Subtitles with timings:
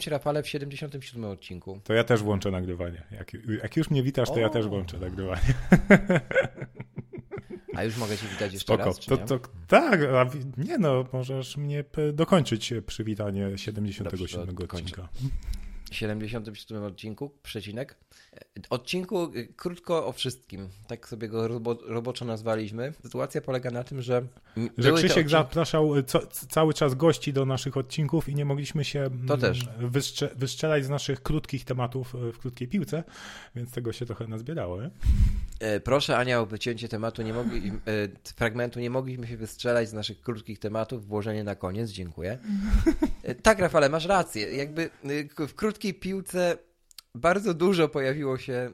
[0.00, 1.80] Witam Cię Rafale w 77 odcinku.
[1.84, 3.02] To ja też włączę nagrywanie.
[3.10, 3.32] Jak,
[3.62, 4.50] jak już mnie witasz, to ja O.
[4.50, 5.40] też włączę nagrywanie.
[7.76, 8.84] A już mogę Cię witać jeszcze Spoko.
[8.84, 10.26] raz, To, to, tak, a
[10.56, 15.08] nie no, możesz mnie dokończyć przywitanie 77 Dobrze, to dokończę.
[15.90, 15.94] Odcinka.
[15.94, 17.96] W 77 odcinku, przecinek.
[18.70, 20.68] Odcinku y, krótko o wszystkim.
[20.86, 22.92] Tak sobie go robo, roboczo nazwaliśmy.
[23.02, 24.16] Sytuacja polega na tym, że.
[24.56, 28.44] m, Że Krzysiek odcinki- zapraszał e, co, cały czas gości do naszych odcinków i nie
[28.44, 29.60] mogliśmy się mm, To też.
[29.78, 33.04] Wyszcze, wyszczelać z naszych krótkich tematów e, w krótkiej piłce,
[33.56, 34.82] więc tego się trochę nazbierało.
[34.82, 34.90] Nie?
[35.60, 37.72] E, Proszę Ania o wycięcie tematu, nie mogli, e,
[38.36, 42.38] fragmentu, nie mogliśmy się wystrzelać z naszych krótkich tematów, włożenie na koniec, dziękuję.
[43.22, 44.56] E, Tak, Rafale, masz rację.
[44.56, 44.90] Jakby
[45.48, 46.58] w krótkiej piłce
[47.14, 48.70] bardzo dużo pojawiło się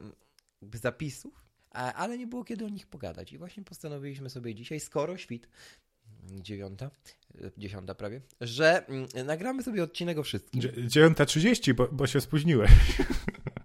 [0.75, 3.33] zapisów, ale nie było kiedy o nich pogadać.
[3.33, 5.49] I właśnie postanowiliśmy sobie dzisiaj, skoro świt,
[6.25, 6.91] dziewiąta,
[7.59, 10.63] dziesiąta prawie, że mm, nagramy sobie odcinek o wszystkim.
[10.63, 10.73] Dzie-
[11.09, 12.71] 9.30, bo, bo się spóźniłeś.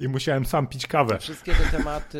[0.00, 1.18] I musiałem sam pić kawę.
[1.18, 2.18] Wszystkie te tematy,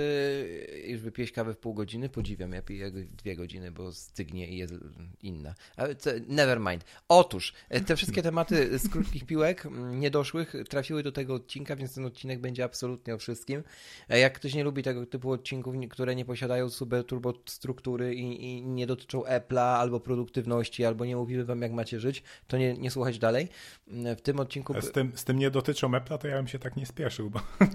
[0.87, 2.53] już wypieść kawę w pół godziny, podziwiam.
[2.53, 4.75] Ja piję dwie godziny, bo stygnie i jest
[5.23, 5.55] inna.
[5.77, 5.95] Ale
[6.27, 6.85] never mind.
[7.09, 11.95] Otóż, e, te wszystkie tematy z krótkich piłek, mm, niedoszłych, trafiły do tego odcinka, więc
[11.95, 13.63] ten odcinek będzie absolutnie o wszystkim.
[14.09, 18.45] E, Jak ktoś nie lubi tego typu odcinków, które nie posiadają super turbo struktury i,
[18.45, 22.75] i nie dotyczą Apple'a albo produktywności, albo nie mówiły wam, jak macie żyć, to nie,
[22.75, 23.49] nie słuchać dalej.
[23.89, 24.81] Mm, W tym odcinku...
[24.81, 27.28] Z tym, z tym nie dotyczą Apple'a, to ja bym się tak nie spieszył,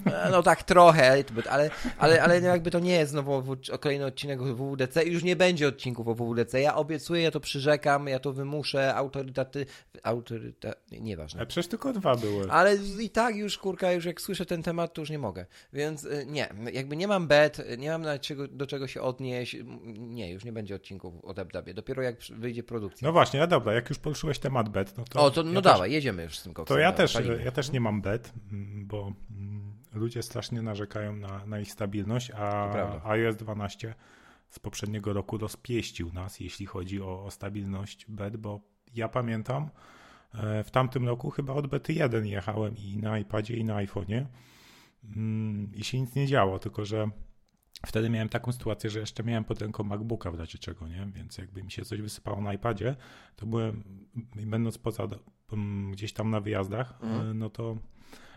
[0.06, 3.44] E, No tak, trochę, ale, ale, ale no jakby to nie jest znowu
[3.80, 6.62] kolejny odcinek o WWDC i już nie będzie odcinków o WWDC.
[6.62, 9.66] Ja obiecuję, ja to przyrzekam, ja to wymuszę, autorytaty,
[10.04, 11.42] autoryta, nieważne.
[11.42, 12.52] a przecież tylko dwa były.
[12.52, 15.46] Ale i tak już, kurka, już jak słyszę ten temat, to już nie mogę.
[15.74, 19.58] Więc y, nie, jakby nie mam bet, nie mam na czego, do czego się odnieść.
[19.98, 21.74] Nie, już nie będzie odcinków o DabDabie.
[21.74, 23.08] Dopiero jak wyjdzie produkcja.
[23.08, 25.20] No właśnie, a dobra, jak już poruszyłeś temat bet, no to...
[25.20, 26.76] o, to no ja dawaj, jedziemy już z tym Też, koksem.
[26.76, 27.44] to ja też, palimy.
[27.46, 28.34] ja też nie mam bet,
[28.84, 29.14] bo
[29.94, 32.72] ludzie strasznie narzekają na, na ich stabilność, a
[33.10, 33.96] iOS 12
[34.50, 38.60] z poprzedniego roku rozpieścił nas, jeśli chodzi o, o stabilność bet, bo
[38.96, 39.70] ja pamiętam,
[40.34, 44.26] e, w tamtym roku chyba od bety 1 jechałem i na iPadzie i na iPhone'ie
[45.16, 47.10] mm, i się nic nie działo, tylko że
[47.86, 51.08] wtedy miałem taką sytuację, że jeszcze miałem pod ręką MacBooka w razie czego, nie?
[51.16, 52.96] Więc jakby mi się coś wysypało na iPadzie,
[53.36, 53.84] to byłem,
[54.36, 55.08] będąc poza,
[55.54, 57.32] mm, gdzieś tam na wyjazdach, Mhm.
[57.32, 57.78] e, no to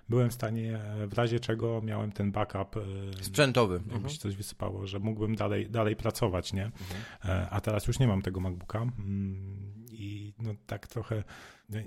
[0.08, 3.74] byłem w stanie, e, w razie czego miałem ten backup, e, Sprzętowy.
[3.74, 4.10] jakby Mhm.
[4.10, 6.64] się coś wysypało, że mógłbym dalej, dalej pracować, nie?
[6.64, 7.00] Mhm.
[7.24, 11.24] E, A teraz już nie mam tego MacBooka mm, i no tak trochę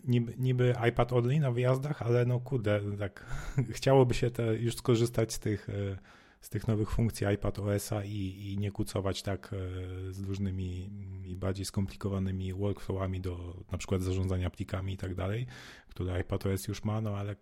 [0.07, 3.25] niby, niby iPad only na wyjazdach, ale no kurde, tak
[3.77, 5.67] chciałoby się te, już skorzystać z tych,
[6.41, 9.55] z tych nowych funkcji iPad OS-a i, i nie kucować tak
[10.09, 10.89] z różnymi
[11.25, 15.47] i bardziej skomplikowanymi workflowami do na przykład zarządzania plikami i tak dalej,
[15.87, 17.35] które iPad OS już ma, no ale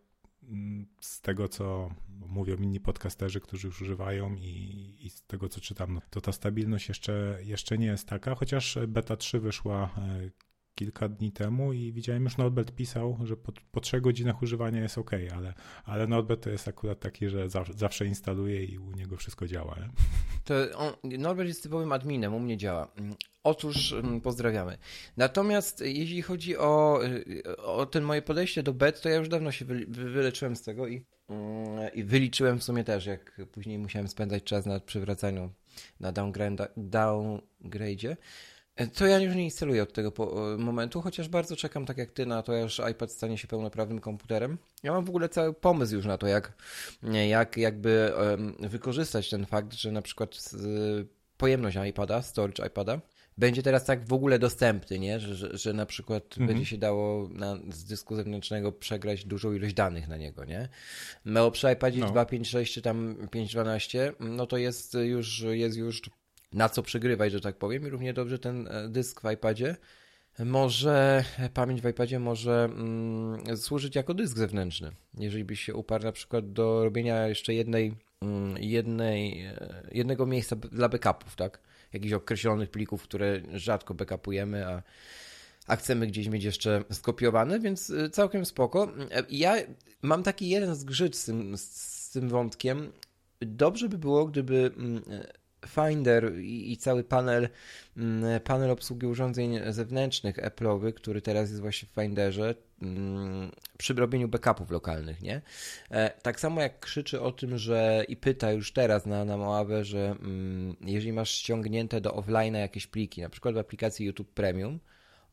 [1.01, 5.93] z tego, co mówią inni podcasterzy, którzy już używają i, i z tego, co czytam,
[5.93, 10.46] no, to ta stabilność jeszcze, jeszcze nie jest taka, chociaż beta 3 wyszła e,
[10.77, 14.97] kilka dni temu i widziałem już Norbert pisał, że po, po 3 godzinach używania jest
[14.97, 15.53] ok, ale,
[15.85, 19.75] ale Norbert to jest akurat taki, że zawsze, zawsze instaluje i u niego wszystko działa.
[19.79, 19.89] Nie?
[20.45, 22.91] To on, Norbert jest typowym adminem, u mnie działa.
[23.43, 24.77] Otóż mm, pozdrawiamy.
[25.17, 29.51] Natomiast jeśli chodzi o, y, o ten moje podejście do bet, to ja już dawno
[29.51, 33.79] się wy, wy, wyleczyłem z tego i, mm, i wyliczyłem w sumie też, jak później
[33.79, 35.53] musiałem spędzać czas na przywracaniu
[35.99, 38.15] na downgrade, downgrade'zie.
[38.93, 40.13] To ja już nie instaluję od tego
[40.53, 43.99] e, momentu, chociaż bardzo czekam, tak jak ty, na to, aż iPad stanie się pełnoprawnym
[43.99, 44.57] komputerem.
[44.83, 46.53] Ja mam w ogóle cały pomysł już na to, jak,
[47.29, 48.13] jak jakby
[48.59, 50.49] wykorzystać ten fakt, że na przykład
[51.37, 52.99] pojemność iPada, storage iPada,
[53.37, 55.19] będzie teraz tak w ogóle dostępny, nie?
[55.19, 56.47] Że, że, że na przykład Mhm.
[56.47, 60.69] będzie się dało na, z dysku zewnętrznego przegrać dużą ilość danych na niego, nie?
[61.25, 62.07] No przy iPadzie No.
[62.11, 66.01] 256 czy tam 512, no to jest już, jest już
[66.53, 67.87] na co przygrywać, że tak powiem.
[67.87, 69.75] I równie dobrze ten e, dysk w iPadzie
[70.45, 71.23] może,
[71.53, 74.91] pamięć w iPadzie może mm, służyć jako dysk zewnętrzny.
[75.13, 80.55] Jeżeli byś się uparł na przykład do robienia jeszcze jednej mm, jednej, e, jednego miejsca
[80.55, 81.59] dla backupów, tak?
[81.93, 84.83] Jakichś określonych plików, które rzadko backupujemy, a,
[85.67, 88.91] a chcemy gdzieś mieć jeszcze skopiowane, więc e, całkiem spoko.
[89.29, 89.55] Ja
[90.01, 92.91] mam taki jeden zgrzyt z tym, z tym wątkiem.
[93.41, 95.03] Dobrze by było, gdyby mm,
[95.67, 97.49] Finder i, i, cały panel,
[97.97, 104.27] mm, panel obsługi urządzeń zewnętrznych Apple'owy, który teraz jest właśnie w Finderze, mm, przy robieniu
[104.27, 105.41] backupów lokalnych, nie?
[105.91, 109.85] E, tak samo jak krzyczy o tym, że i pyta już teraz na, na Moawę,
[109.85, 114.79] że mm, jeżeli masz ściągnięte do offline'a jakieś pliki, na przykład w aplikacji YouTube Premium,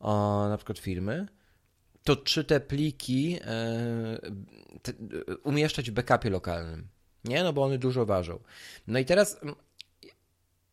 [0.00, 1.26] o, na przykład filmy,
[2.04, 4.18] to czy te pliki e,
[4.82, 4.92] te,
[5.42, 6.88] umieszczać w backupie lokalnym?
[7.24, 8.38] Nie, no bo one dużo ważą.
[8.86, 9.40] No i teraz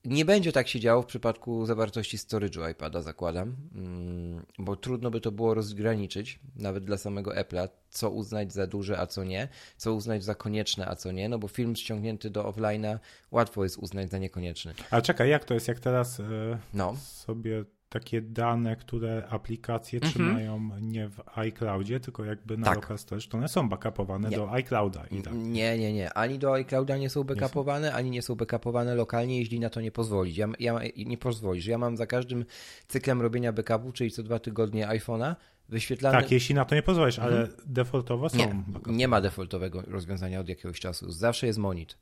[0.06, 5.22] nie będzie tak się działo w przypadku zawartości storage'u iPada, zakładam, mm, bo trudno by
[5.22, 9.94] to było rozgraniczyć, nawet dla samego Apple'a, co uznać za duże, a co nie, co
[9.94, 13.00] uznać za konieczne, a co nie, no bo film ściągnięty do offline'a
[13.32, 14.74] łatwo jest uznać za niekonieczny.
[14.92, 16.96] A czekaj, jak to jest, jak teraz yy, no.
[16.96, 20.14] sobie takie dane, które aplikacje mhm.
[20.14, 22.76] trzymają nie w iCloudzie, tylko jakby na tak.
[22.76, 24.38] local storage, to one są backupowane nie.
[24.38, 25.06] do iClouda.
[25.12, 25.34] I tak.
[25.34, 26.14] Nie, nie, nie.
[26.14, 27.98] Ani do iClouda nie są backupowane, nie są.
[27.98, 30.38] ani nie są backupowane lokalnie, jeśli na to nie pozwolić.
[30.38, 31.66] Ja, ja, nie pozwolisz.
[31.66, 32.46] Ja mam za każdym
[32.88, 35.36] cyklem robienia backupu, czyli co dwa tygodnie iPhone'a,
[35.70, 36.22] wyświetlany...
[36.22, 37.58] Tak, jeśli na to nie pozwolisz, ale mhm.
[37.66, 38.38] defaultowo są.
[38.38, 41.12] Nie, nie ma defaultowego rozwiązania od jakiegoś czasu.
[41.12, 41.98] Zawsze jest monit.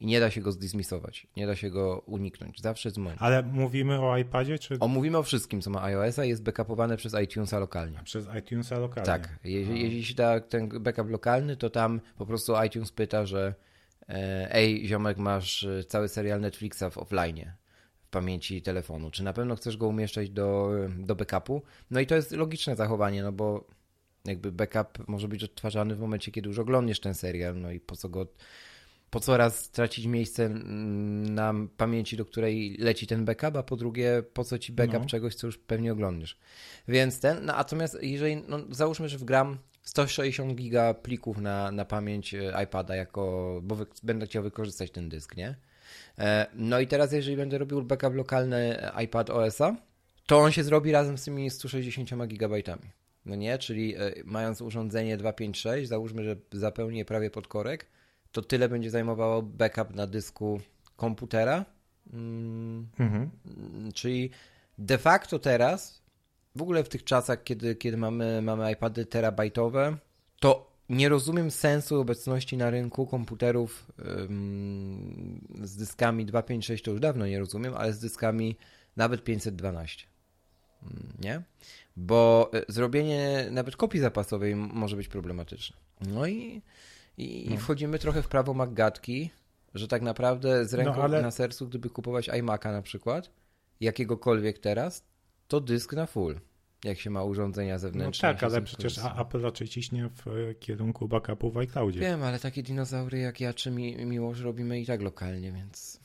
[0.00, 2.60] I nie da się go zdismisować, nie da się go uniknąć.
[2.60, 3.16] Zawsze dzwoni.
[3.18, 4.78] Ale mówimy o iPadzie, czy...
[4.78, 7.98] O, mówimy o wszystkim, co ma iOS-a jest backupowane przez iTunesa lokalnie.
[7.98, 9.06] A przez iTunesa lokalnie.
[9.06, 9.38] Tak.
[9.44, 13.54] Jeśli, jeśli się da ten backup lokalny, to tam po prostu iTunes pyta, że
[14.08, 17.52] e, ej, ziomek, masz e, cały serial Netflixa w offline
[18.02, 19.10] w pamięci telefonu.
[19.10, 21.62] Czy na pewno chcesz go umieszczać do, do backupu?
[21.90, 23.66] No i to jest logiczne zachowanie, no bo
[24.24, 27.96] jakby backup może być odtwarzany w momencie, kiedy już oglądniesz ten serial, no i po
[27.96, 28.26] co go
[29.10, 34.22] po co raz tracić miejsce na pamięci, do której leci ten backup, a po drugie,
[34.32, 35.06] po co ci backup no.
[35.06, 36.38] czegoś, co już pewnie oglądasz.
[36.88, 42.34] Więc ten, no, natomiast jeżeli, no, załóżmy, że wgram 160 giga plików na, na pamięć
[42.34, 45.56] e, iPada, jako, bo wy, będę chciał wykorzystać ten dysk, nie?
[46.18, 49.76] E, no i teraz, jeżeli będę robił backup lokalny iPad OS-a,
[50.26, 52.90] to on się zrobi razem z tymi 160 gigabajtami.
[53.26, 57.86] No nie, czyli e, mając urządzenie 256, załóżmy, że zapełnię prawie pod korek,
[58.32, 60.60] to tyle będzie zajmowało backup na dysku
[60.96, 61.64] komputera.
[62.12, 63.30] Mm, mhm.
[63.94, 64.30] Czyli
[64.78, 66.02] de facto teraz,
[66.56, 69.96] w ogóle w tych czasach, kiedy, kiedy mamy, mamy iPady terabajtowe,
[70.40, 77.26] to nie rozumiem sensu obecności na rynku komputerów ym, z dyskami 256, to już dawno
[77.26, 78.56] nie rozumiem, ale z dyskami
[78.96, 80.06] nawet 512.
[80.82, 81.42] Mm, nie?
[81.96, 85.76] Bo e, zrobienie nawet kopii zapasowej może być problematyczne.
[86.00, 86.62] No i
[87.20, 87.56] i, no.
[87.56, 89.30] wchodzimy trochę w prawo MacGatki,
[89.74, 91.22] że tak naprawdę z ręką no, ale...
[91.22, 93.30] na sercu, gdyby kupować iMac'a na przykład,
[93.80, 95.04] jakiegokolwiek teraz,
[95.48, 96.40] to dysk na full,
[96.84, 98.28] jak się ma urządzenia zewnętrzne.
[98.28, 102.00] No tak, ale przecież Apple raczej ciśnie w e, kierunku backupu w iCloudzie.
[102.00, 106.00] Wiem, ale takie dinozaury jak ja czy mi, Miłosz robimy i tak lokalnie, więc...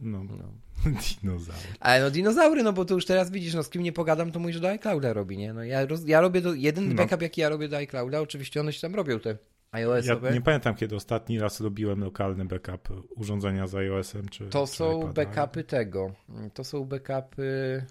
[0.00, 0.24] No,
[0.84, 0.90] no.
[1.22, 1.68] dinozaury.
[1.80, 4.38] Ale no dinozaury, no bo to już teraz widzisz, no z kim nie pogadam, to
[4.38, 5.52] mój, że do iClouda robi, nie?
[5.52, 6.94] No ja, roz, ja robię do, jeden no.
[6.94, 9.36] backup, jaki ja robię do iClouda, oczywiście one się tam robią te
[9.72, 10.28] iOS-owe.
[10.28, 14.28] Ja nie pamiętam, kiedy ostatni raz robiłem lokalny backup urządzenia z iOS-em.
[14.28, 15.12] Czy, to czy są iPada.
[15.12, 16.12] backupy tego.
[16.54, 17.84] To są backupy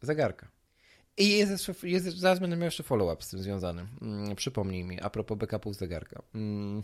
[0.00, 0.48] zegarka.
[1.16, 3.86] I jest jeszcze, jest, zaraz będę miał jeszcze follow-up z tym związany.
[4.00, 6.22] Hmm, przypomnij mi, a propos backupów zegarka.
[6.32, 6.82] Hmm.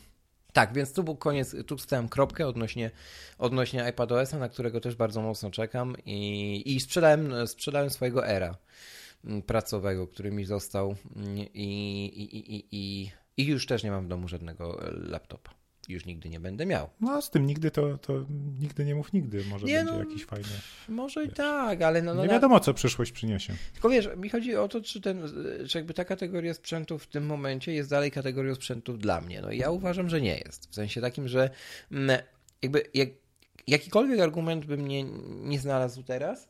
[0.53, 2.91] Tak, więc tu był koniec, tu wstałem kropkę odnośnie,
[3.39, 8.57] odnośnie iPadOS-a, na którego też bardzo mocno czekam i, i sprzedałem, sprzedałem swojego era
[9.25, 14.05] mm, pracowego, który mi został mm, i, i, i, i i już też nie mam
[14.05, 15.55] w domu żadnego e, laptopa.
[15.89, 16.89] Już nigdy nie będę miał.
[17.01, 18.25] No z tym nigdy to, to
[18.61, 19.45] nigdy nie mów nigdy.
[19.45, 20.49] Może nie, będzie no, jakiś fajny.
[20.89, 22.23] Może i tak, ale no, no.
[22.23, 23.55] Nie wiadomo, co przyszłość przyniesie.
[23.73, 25.23] Tylko wiesz, mi chodzi o to, czy, ten,
[25.69, 29.41] czy jakby ta kategoria sprzętów w tym momencie jest dalej kategorią sprzętów dla mnie.
[29.41, 30.71] No i ja uważam, że nie jest.
[30.71, 31.51] W sensie takim, że
[31.93, 32.23] mm,
[32.63, 33.09] jakby jak,
[33.67, 35.05] jakikolwiek argument bym nie,
[35.43, 36.49] nie znalazł teraz,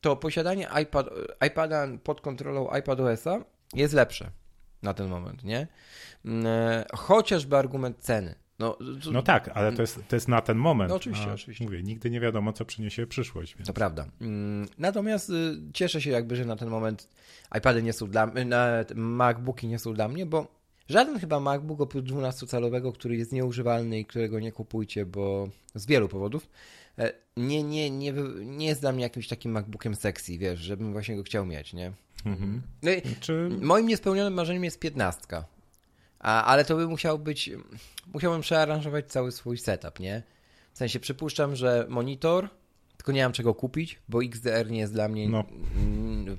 [0.00, 1.10] to posiadanie iPad,
[1.46, 3.44] iPada pod kontrolą iPadOS-a
[3.74, 4.30] jest lepsze
[4.84, 5.66] na ten moment, nie?
[6.24, 8.34] Mm, e, chociażby argument ceny.
[8.58, 9.10] No, to...
[9.10, 10.90] no tak, ale to jest, to jest na ten moment.
[10.90, 11.64] No oczywiście, oczywiście.
[11.64, 13.54] Mówię, nigdy nie wiadomo, co przyniesie przyszłość.
[13.56, 13.66] Więc...
[13.66, 14.06] To prawda.
[14.20, 17.08] Mm, natomiast y, cieszę się jakby, że na ten moment
[17.58, 18.46] iPady nie są dla mnie,
[18.94, 20.46] MacBooki nie są dla mnie, bo
[20.88, 26.08] żaden chyba MacBook oprócz 12-calowego, który jest nieużywalny i którego nie kupujcie, bo z wielu
[26.08, 26.50] powodów,
[26.98, 28.12] e, nie, nie, nie,
[28.44, 31.92] nie jest dla mnie jakimś takim MacBookiem sexy, wiesz, żebym właśnie go chciał mieć, nie?
[32.24, 32.62] Mhm.
[32.82, 32.90] No
[33.20, 33.48] Czy...
[33.60, 35.44] Moim niespełnionym marzeniem jest piętnastka.
[36.18, 37.50] A, ale to by musiał być.
[38.14, 40.22] Musiałbym przearanżować cały swój setup, nie?
[40.72, 42.48] W sensie przypuszczam, że monitor,
[42.96, 45.28] tylko nie mam czego kupić, bo XDR nie jest dla mnie.
[45.28, 45.44] No.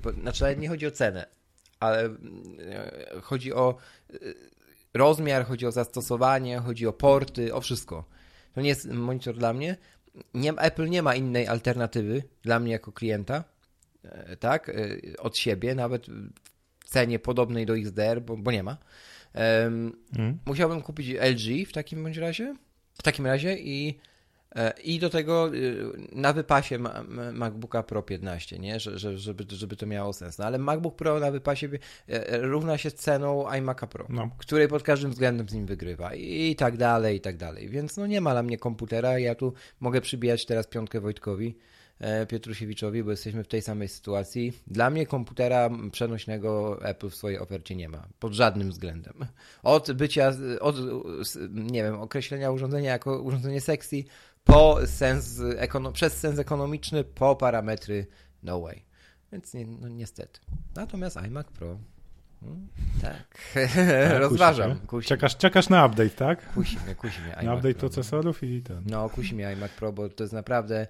[0.02, 1.26] Bo- Znaczy, nawet nie chodzi o cenę,
[1.80, 2.10] ale e,
[3.22, 3.74] chodzi o
[4.14, 4.16] e,
[4.94, 8.04] rozmiar, chodzi o zastosowanie, chodzi o porty, o wszystko.
[8.54, 9.76] To nie jest monitor dla mnie.
[10.34, 13.44] Nie, Apple nie ma innej alternatywy dla mnie jako klienta,
[14.40, 14.72] tak, e,
[15.18, 16.06] od siebie, nawet
[16.84, 18.76] w cenie podobnej do XDR, bo, bo nie ma.
[19.34, 20.38] Em, Mm.
[20.46, 22.56] musiałbym kupić LG w takim bądź razie.
[22.94, 23.98] W takim razie i,
[24.56, 25.50] e, i do tego
[26.12, 28.80] na wypasie ma, ma- MacBooka Pro 15, nie?
[28.80, 30.38] Że, że, żeby, żeby to miało sens.
[30.38, 31.68] No, ale MacBook Pro na wypasie
[32.08, 34.30] e, e, równa się ceną iMac'a Pro, No.
[34.38, 37.68] której pod każdym względem z nim wygrywa i, i tak dalej, i tak dalej.
[37.68, 39.18] Więc no nie ma dla mnie komputera.
[39.18, 41.56] Ja tu mogę przybijać teraz piątkę Wojtkowi.
[42.00, 44.52] E, Pietrusiewiczowi, bo jesteśmy w tej samej sytuacji.
[44.66, 48.06] Dla mnie komputera przenośnego Apple w swojej ofercie nie ma.
[48.18, 49.14] Pod żadnym względem.
[49.62, 50.76] Od bycia, od,
[51.50, 54.04] nie wiem, określenia urządzenia jako urządzenie sexy,
[54.44, 58.06] po sens ekono, przez sens ekonomiczny, po parametry
[58.42, 58.82] no way.
[59.32, 60.40] Więc nie, no niestety.
[60.74, 61.78] Natomiast iMac Pro,
[62.40, 62.68] hmm,
[63.02, 63.14] tak,
[63.54, 63.70] Tak,
[64.20, 64.70] rozważam.
[64.74, 64.86] kusi.
[64.86, 66.52] Kusi, Czekasz, czekasz na update, tak?
[66.54, 67.80] kusi mnie, kusi mnie Na update Pro.
[67.80, 68.82] procesorów i ten.
[68.86, 70.86] No, kusi mnie iMac Pro, bo to jest naprawdę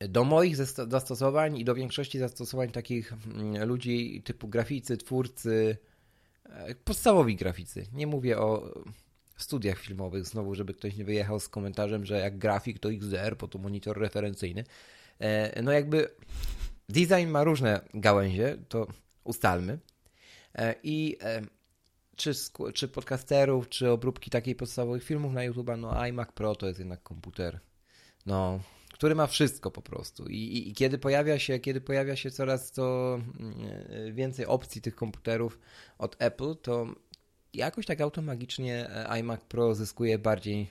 [0.00, 0.56] do moich
[0.88, 5.76] zastosowań i do większości zastosowań takich mm, ludzi typu graficy, twórcy,
[6.44, 7.86] e, podstawowi graficy.
[7.92, 8.74] Nie mówię o
[9.36, 13.48] studiach filmowych, znowu, żeby ktoś nie wyjechał z komentarzem, że jak grafik to XDR, bo
[13.48, 14.64] to monitor referencyjny.
[15.18, 16.10] E, No jakby
[16.88, 18.86] design ma różne gałęzie, to
[19.24, 19.78] ustalmy.
[20.54, 21.18] E, I
[22.16, 22.32] czy,
[22.74, 27.02] czy podcasterów, czy obróbki takiej podstawowych filmów na YouTube, no iMac Pro to jest jednak
[27.02, 27.60] komputer,
[28.26, 28.60] no,
[28.98, 30.26] który ma wszystko po prostu.
[30.26, 34.94] I, i, i kiedy pojawia się, kiedy pojawia się coraz to mm, więcej opcji tych
[34.94, 35.58] komputerów
[35.98, 36.86] od Apple, to
[37.54, 40.70] jakoś tak automagicznie e, iMac Pro zyskuje bardziej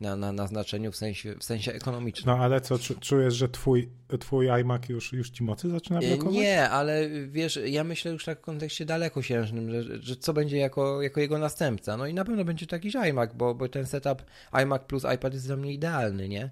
[0.00, 2.36] na, na, na znaczeniu w sensie, w sensie ekonomicznym.
[2.36, 3.88] No ale co, czu- czujesz, że twój,
[4.20, 6.34] twój iMac już, już ci mocy zaczyna E, blokować?
[6.34, 11.02] Nie, ale wiesz, ja myślę już tak w kontekście dalekosiężnym, że, że co będzie jako,
[11.02, 11.96] jako jego następca.
[11.96, 15.34] No i na pewno będzie to jakiś iMac, bo, bo ten setup iMac plus iPad
[15.34, 16.50] jest dla mnie idealny, nie?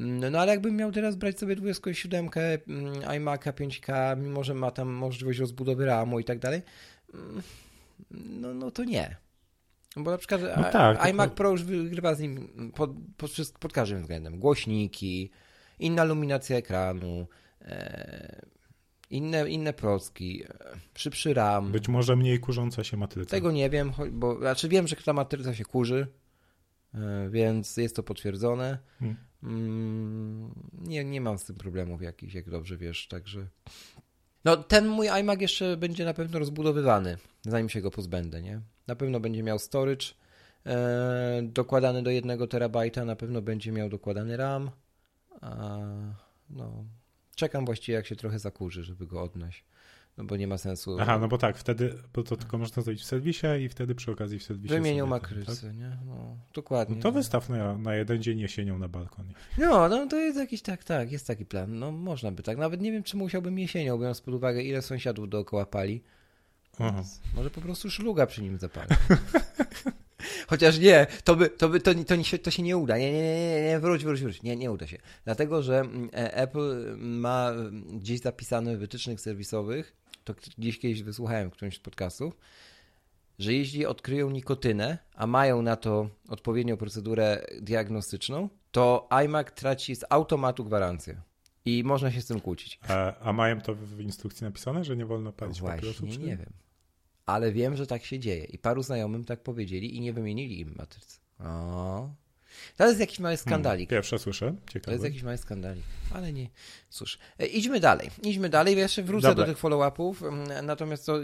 [0.00, 2.30] Mm, No ale jakbym miał teraz brać sobie 27
[2.66, 6.62] mm, iMac'a 5K, mimo że ma tam możliwość rozbudowy RAMu i tak dalej,
[7.14, 7.42] mm,
[8.10, 9.16] no, no to nie.
[9.96, 13.30] Bo na przykład No tak, iMac tylko- Pro już wygrywa z nim pod, pod,
[13.60, 14.38] pod każdym względem.
[14.38, 15.30] Głośniki,
[15.78, 17.26] inna luminacja ekranu,
[17.62, 18.42] e,
[19.10, 20.48] inne, inne procki, e,
[20.98, 21.72] szybszy RAM.
[21.72, 23.30] Być może mniej kurząca się matryca.
[23.30, 26.06] Tego nie wiem, bo znaczy wiem, że ta matryca się kurzy,
[27.30, 28.78] więc jest to potwierdzone.
[28.98, 29.16] Hmm.
[29.42, 33.46] Mm, nie, nie mam z tym problemów jakichś, jak dobrze wiesz, także...
[34.44, 38.60] No, ten mój iMac jeszcze będzie na pewno rozbudowywany, zanim się go pozbędę, nie?
[38.86, 40.06] Na pewno będzie miał storage
[40.66, 44.70] e, dokładany do 1 terabajta, na pewno będzie miał dokładany RAM.
[45.40, 45.78] A,
[46.50, 46.84] no,
[47.36, 49.64] czekam właściwie, jak się trochę zakurzy, żeby go odnać.
[50.20, 50.96] No bo nie ma sensu.
[51.00, 54.12] Aha, no bo tak, wtedy, bo to tylko można zrobić w serwisie i wtedy przy
[54.12, 55.76] okazji w serwisie Wymienił sobie ten, makrycy, tak?
[55.76, 55.96] nie?
[56.06, 56.96] No, dokładnie.
[56.96, 57.12] No to no.
[57.12, 59.34] wystaw na, na jeden dzień jesienią na balkonie.
[59.58, 61.78] No, no to jest jakiś tak, tak, jest taki plan.
[61.78, 62.58] No można by tak.
[62.58, 66.02] Nawet nie wiem, czy musiałbym jesienią, biorąc pod uwagę, ile sąsiadów dookoła pali.
[66.78, 67.02] Aha.
[67.34, 68.88] Może po prostu szluga przy nim zapali.
[70.50, 72.98] Chociaż nie, to, by, to, by, to, to, nie się, to się nie uda.
[72.98, 74.42] Nie, nie, nie, nie, nie, wróć, wróć, wróć.
[74.42, 74.98] Nie, nie uda się.
[75.24, 81.02] Dlatego, że mm, e, Apple ma mm, gdzieś zapisane w wytycznych serwisowych, to gdzieś kiedyś
[81.02, 82.36] wysłuchałem w którymś z podcastów,
[83.38, 90.04] że jeśli odkryją nikotynę, a mają na to odpowiednią procedurę diagnostyczną, to iMac traci z
[90.10, 91.20] automatu gwarancję.
[91.64, 92.80] I można się z tym kłócić.
[92.88, 96.00] A, a mają to w instrukcji napisane, że nie wolno palić papierosów?
[96.00, 96.52] Właśnie czy- nie wiem.
[97.26, 98.44] Ale wiem, że tak się dzieje.
[98.44, 101.18] I paru znajomym tak powiedzieli i nie wymienili im matrycy.
[101.40, 102.10] O.
[102.76, 103.88] To jest jakiś mały skandalik.
[103.90, 104.92] Hmm, pierwsze słyszę, To ciekawe.
[104.92, 105.84] jest jakiś mały skandalik.
[106.14, 106.48] Ale nie.
[106.90, 108.10] Cóż, e, idźmy dalej.
[108.22, 108.76] Idźmy dalej.
[108.76, 109.46] Ja jeszcze wrócę Dobra.
[109.46, 110.22] do tych follow-upów.
[110.22, 111.20] mm, Natomiast to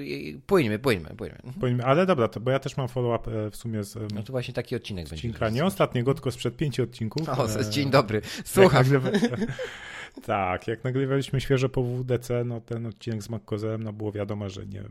[0.46, 1.38] płyńmy, płyńmy, płyńmy.
[1.60, 4.32] Powinien- Ale dobra, to, bo ja też mam follow-up e, w sumie z No to
[4.32, 5.16] właśnie taki odcinek będzie.
[5.28, 7.28] odcinka, nie ostatniego, tylko sprzed pięciu odcinków.
[7.28, 8.22] O, E, dzień dobry.
[8.44, 8.84] Słucham.
[10.26, 14.66] tak, jak nagrywaliśmy świeżo po WDC, no ten odcinek z McCozem, no było wiadomo, że
[14.66, 14.82] nie,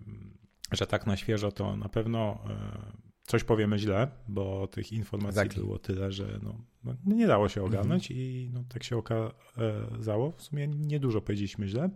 [0.72, 5.60] że tak na świeżo to na pewno e, coś powiemy źle, bo tych informacji Exactly.
[5.64, 10.32] było tyle, że no, no, nie dało się ogarnąć i no, tak się okazało.
[10.32, 11.90] W sumie niedużo powiedzieliśmy źle,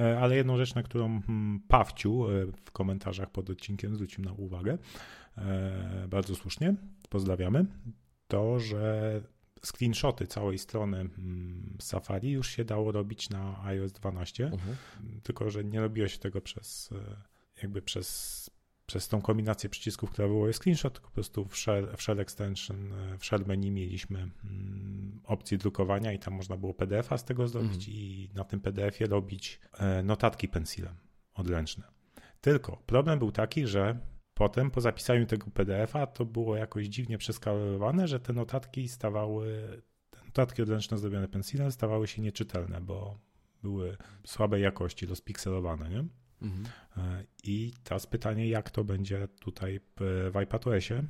[0.00, 4.32] e, ale jedną rzecz, na którą mm, Pawciu e, w komentarzach pod odcinkiem zwrócił na
[4.32, 4.78] uwagę,
[5.38, 6.74] e, bardzo słusznie,
[7.08, 7.66] pozdrawiamy,
[8.28, 9.20] to, że
[9.64, 14.76] screenshoty całej strony mm, Safari już się dało robić na iOS 12, Mhm.
[15.22, 17.16] tylko że nie robiło się tego przez e,
[17.62, 18.50] jakby przez
[18.86, 23.24] przez tą kombinację przycisków, która wywołuje screenshot, po prostu w Shell, w Shell Extension, w
[23.24, 27.96] Shell menu mieliśmy mm, opcję drukowania i tam można było PDF-a z tego zrobić mhm.
[27.96, 30.94] i na tym PDF-ie robić e, notatki pensilem
[31.34, 31.84] odręczne.
[32.40, 33.98] Tylko problem był taki, że
[34.34, 40.24] potem po zapisaniu tego PDF-a to było jakoś dziwnie przeskalowane, że te notatki stawały, te
[40.24, 43.18] notatki odręczne zrobione pensilem stawały się nieczytelne, bo
[43.62, 46.04] były słabej jakości, rozpikselowane, nie?
[46.44, 46.66] Mhm.
[46.96, 49.80] E, I teraz pytanie, jak to będzie tutaj
[50.32, 51.02] w iPadOSie?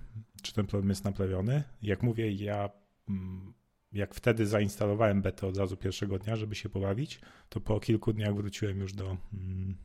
[0.43, 1.63] Czy ten problem jest naprawiony?
[1.83, 2.71] Jak mówię, ja
[3.09, 3.55] mm,
[3.93, 8.35] jak wtedy zainstalowałem betę od razu pierwszego dnia, żeby się pobawić, to po kilku dniach
[8.35, 9.77] wróciłem już do, mm,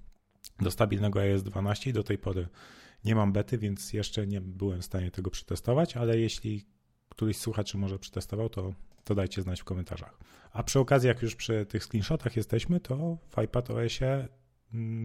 [0.60, 2.48] do stabilnego iOS 12 i do tej pory
[3.06, 6.65] nie mam bety, więc jeszcze nie byłem w stanie tego przetestować, ale jeśli
[7.10, 10.20] któryś słuchaczy może przetestował, to, to dajcie znać w komentarzach.
[10.51, 14.27] A przy okazji, jak już przy tych screenshotach jesteśmy, to w iPadOSie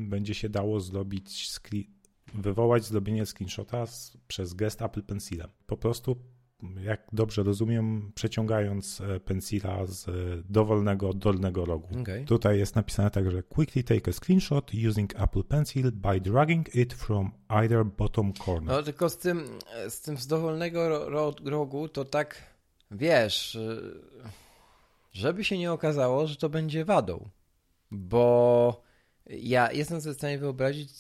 [0.09, 1.49] będzie się dało zrobić,
[2.35, 5.49] wywołać zrobienie screenshota z, przez gest Apple Pencilem.
[5.67, 6.17] Po prostu
[6.85, 10.07] jak dobrze rozumiem, przeciągając e, pensila z
[10.51, 12.01] dowolnego dolnego rogu.
[12.01, 12.25] Okay.
[12.25, 16.95] Tutaj jest napisane tak, że quickly take a screenshot using Apple Pencil by dragging it
[16.95, 18.77] from either bottom corner.
[18.77, 19.45] No tylko z tym,
[19.89, 22.43] z tym z dowolnego ro rogu to tak,
[22.91, 23.77] wiesz, e,
[25.13, 27.29] żeby się nie okazało, że to będzie wadą,
[27.91, 28.84] bo
[29.27, 30.91] ja jestem sobie w stanie wyobrazić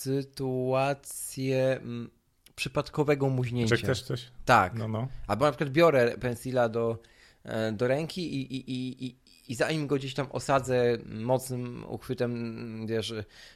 [0.00, 2.10] sytuację mm,
[2.56, 3.76] przypadkowego muźnięcia.
[3.76, 4.30] Czy też coś?
[4.44, 4.74] Tak.
[4.74, 5.08] No, no.
[5.26, 6.98] Albo na przykład biorę pensila do,
[7.44, 9.16] e, do ręki i, i, i, i,
[9.48, 13.14] i zanim go gdzieś tam osadzę mocnym uchwytem, wiesz,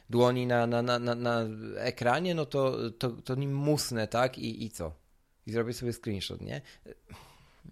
[0.09, 1.41] dłoni na, na, na, na, na
[1.75, 4.37] ekranie, no to, to, to nim musnę, tak?
[4.37, 4.91] I, I co?
[5.47, 6.61] I zrobię sobie screenshot, nie?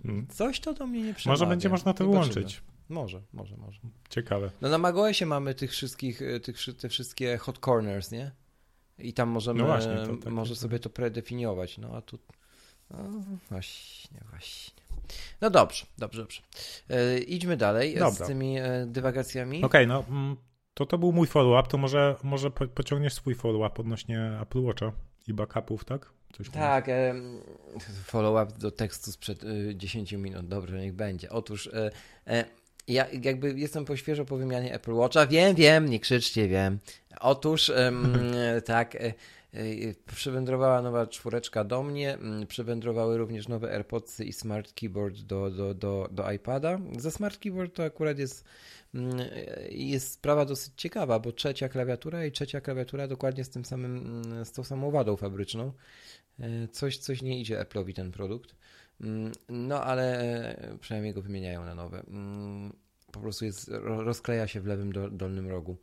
[0.03, 0.27] Hmm.
[0.27, 1.39] Coś to do mnie nie przemawia.
[1.39, 2.62] Może będzie można to wyłączyć.
[2.90, 3.80] Może, może, może.
[4.10, 4.52] Ciekawe.
[4.62, 8.32] No na macOSie mamy tych wszystkich, tych, te wszystkie hot corners, nie?
[8.98, 10.62] I tam możemy, no właśnie, to, tak, może tak.
[10.62, 11.78] sobie to predefiniować.
[11.78, 12.20] No a tu,
[12.90, 12.98] no
[13.50, 14.84] właśnie, właśnie.
[15.42, 16.42] No dobrze, dobrze, dobrze.
[16.89, 18.26] E, idźmy dalej Dobra.
[18.26, 19.58] z tymi e, dywagacjami.
[19.58, 20.38] Okej, okay, no mm,
[20.74, 24.91] to to był mój follow-up, to może, może pociągniesz swój follow-up odnośnie Apple Watcha
[25.28, 26.13] i backupów, tak?
[26.34, 27.13] Coś tak, e,
[28.04, 31.30] follow-up do tekstu sprzed e, 10 minut, dobrze, niech będzie.
[31.30, 31.91] Otóż e,
[32.28, 32.46] e
[32.88, 35.28] ja jakby jestem po świeżo po wymianie Apple Watcha.
[35.28, 36.80] Wiem, wiem, nie krzyczcie, wiem.
[37.19, 37.72] Otóż
[38.65, 39.13] tak, e, e,
[40.15, 42.17] przywędrowała nowa czwóreczka do mnie,
[42.48, 46.80] przywędrowały również nowe AirPodsy i Smart Keyboard do, do, do, do iPada.
[46.98, 48.43] Za Smart Keyboard to akurat jest,
[49.69, 54.52] jest sprawa dosyć ciekawa, bo trzecia klawiatura i trzecia klawiatura dokładnie z tym samym, z
[54.52, 55.74] tą samą wadą fabryczną.
[56.39, 58.56] E, coś, coś nie idzie Apple'owi ten produkt.
[59.01, 60.19] Mm, no ale
[60.56, 62.03] e, przynajmniej go wymieniają na nowe.
[62.08, 62.73] Mm,
[63.12, 65.77] po prostu jest, rozkleja się w lewym dolnym rogu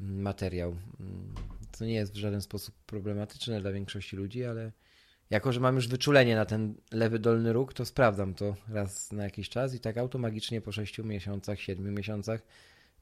[0.00, 0.76] mm, materiał.
[1.72, 4.72] Co nie jest w żaden sposób problematyczne dla większości ludzi, ale
[5.30, 9.24] jako, że mam już wyczulenie na ten lewy dolny róg, to sprawdzam to raz na
[9.24, 12.40] jakiś czas i tak automagicznie po 6 miesiącach, 7 miesiącach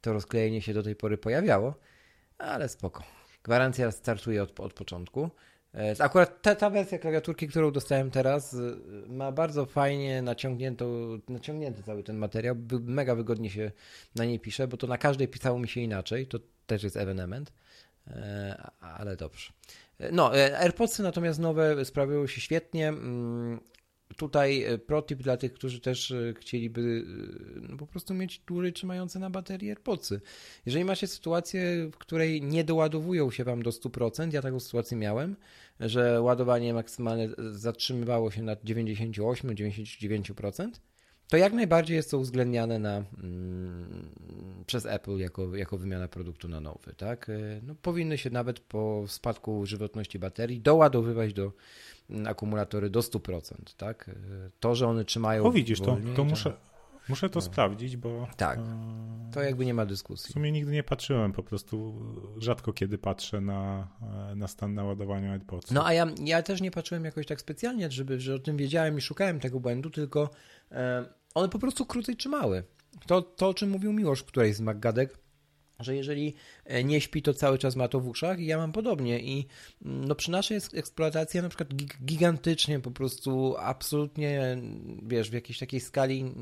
[0.01, 1.75] to rozklejenie się do tej pory pojawiało,
[2.39, 3.05] ale spoko.
[3.43, 5.31] Gwarancja startuje od, od początku.
[5.79, 8.59] E, akurat ta, ta wersja klawiaturki, którą dostałem teraz, e,
[9.09, 12.57] ma bardzo fajnie naciągnięty cały ten materiał.
[12.81, 13.73] Mega wygodnie się
[14.15, 16.27] na niej pisze, bo to na każdej pisało mi się inaczej.
[16.27, 17.53] To też jest ewenement,
[18.07, 19.53] e, ale dobrze.
[20.13, 22.93] No, AirPodsy natomiast nowe sprawiają się świetnie.
[24.19, 27.05] Tutaj e, protip dla tych, którzy też e, chcieliby
[27.57, 30.21] e, no, po prostu mieć dłużej trzymające na baterii AirPodsy.
[30.67, 35.37] Jeżeli macie sytuację, w której nie doładowują się Wam do 100%, ja taką sytuację miałem,
[35.81, 40.71] że ładowanie maksymalne zatrzymywało się na 98-99%,
[41.29, 44.11] to jak najbardziej jest to uwzględniane na, mm,
[44.67, 46.95] przez Apple jako, jako wymiana produktu na nowy.
[46.97, 47.31] Tak?
[47.63, 51.53] No, powinny się nawet po spadku żywotności baterii doładowywać do
[52.27, 54.11] akumulatory do 100%, tak?
[54.61, 55.45] To, że one trzymają.
[55.45, 56.53] O widzisz, to, to muszę,
[57.09, 57.41] muszę to no.
[57.41, 58.29] sprawdzić, bo.
[58.37, 58.61] Tak.
[59.33, 60.31] To jakby nie ma dyskusji.
[60.31, 61.95] W sumie nigdy nie patrzyłem, po prostu
[62.39, 63.89] rzadko kiedy patrzę na,
[64.37, 65.71] na stan naładowania AirPods.
[65.71, 68.99] No a ja, ja też nie patrzyłem jakoś tak specjalnie, żeby, że o tym wiedziałem
[68.99, 70.31] i szukałem tego błędu, tylko
[70.73, 72.63] e, one po prostu krócej trzymały.
[73.07, 75.19] To, to o czym mówił Miłosz, której z McGadek
[75.81, 78.73] że jeżeli e, nie śpi, to cały czas ma to w uszach i ja mam
[78.73, 79.47] podobnie i
[79.85, 84.59] mm, no przy naszej eksploatacji na przykład gigantycznie po prostu absolutnie,
[85.03, 86.35] wiesz, w jakiejś takiej skali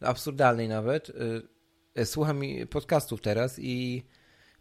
[0.00, 1.12] absurdalnej nawet e,
[1.94, 4.02] e, słucham podcastów teraz i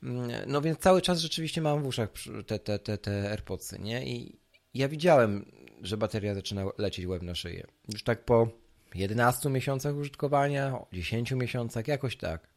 [0.03, 2.09] mm, no więc cały czas rzeczywiście mam w uszach
[2.47, 4.05] te, te, te, te AirPodsy, nie?
[4.05, 4.39] I
[4.73, 7.67] ja widziałem, że bateria zaczyna lecieć łeb na szyję.
[7.93, 8.47] Już tak po
[8.95, 12.54] 11 miesiącach użytkowania, 10 miesiącach, jakoś tak.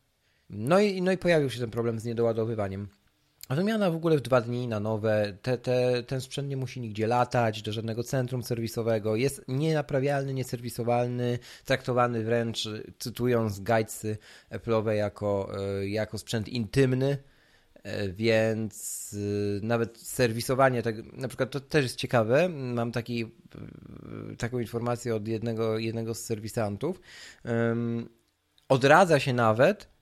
[0.51, 2.89] No i, no i pojawił się ten problem z niedoładowywaniem.
[3.51, 5.37] Wymiana w ogóle w dwa dni na nowe.
[5.43, 9.17] Te, te, ten sprzęt nie musi nigdzie latać, do żadnego centrum serwisowego.
[9.17, 14.19] Jest nienaprawialny, nieserwisowalny, traktowany wręcz, cytując guidesy
[14.51, 17.19] Apple'owe, jako, e, jako sprzęt intymny.
[17.75, 19.17] E, więc
[19.63, 22.49] e, nawet serwisowanie tego, na przykład to też jest ciekawe.
[22.49, 23.33] Mam taki,
[24.39, 27.01] taką informację od jednego, jednego z serwisantów.
[28.69, 29.98] Odradza się nawet,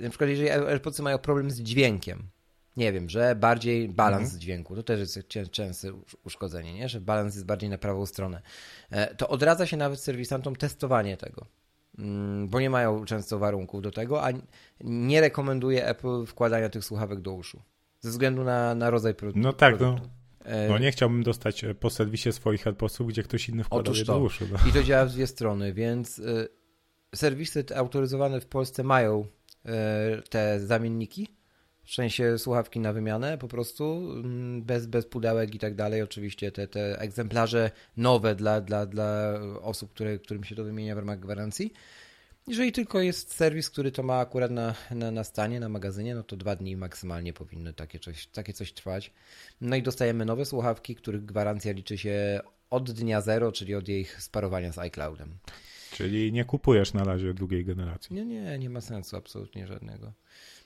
[0.00, 2.30] na przykład jeżeli AirPodsy mają problem z dźwiękiem
[2.76, 4.40] nie wiem, że bardziej balans mhm.
[4.40, 5.92] dźwięku, to też jest częste
[6.24, 6.88] uszkodzenie, nie?
[6.88, 8.42] że balans jest bardziej na prawą stronę.
[8.90, 11.46] E, to odradza się nawet serwisantom testowanie tego,
[11.98, 14.28] mm, bo nie mają często warunków do tego, a
[14.80, 17.62] nie rekomenduje Apple wkładania tych słuchawek do uszu,
[18.00, 19.40] ze względu na, na rodzaj produktu.
[19.40, 20.00] No tak, no.
[20.44, 24.04] E, no nie chciałbym dostać e, po serwisie swoich AirPodsów, gdzie ktoś inny wkłada je
[24.04, 24.44] do uszu.
[24.52, 24.58] No.
[24.68, 26.22] I to działa w dwie strony, więc
[27.14, 29.26] serwisy autoryzowane w Polsce mają
[30.30, 31.28] te zamienniki,
[31.84, 36.02] w sensie słuchawki na wymianę po prostu, mm, bez, bez pudełek i tak dalej.
[36.02, 40.98] Oczywiście te, te egzemplarze nowe dla, dla, dla osób, które, którym się to wymienia w
[40.98, 41.72] ramach gwarancji.
[42.46, 46.22] Jeżeli tylko jest serwis, który to ma akurat na, na, na stanie, na magazynie, no
[46.22, 49.12] to dwa dni maksymalnie powinny takie coś, takie coś trwać.
[49.60, 54.22] No i dostajemy nowe słuchawki, których gwarancja liczy się od dnia zero, czyli od ich
[54.22, 55.38] sparowania z iCloudem.
[55.92, 58.14] Czyli nie kupujesz na razie drugiej generacji?
[58.16, 60.12] Nie, nie, nie ma sensu absolutnie żadnego.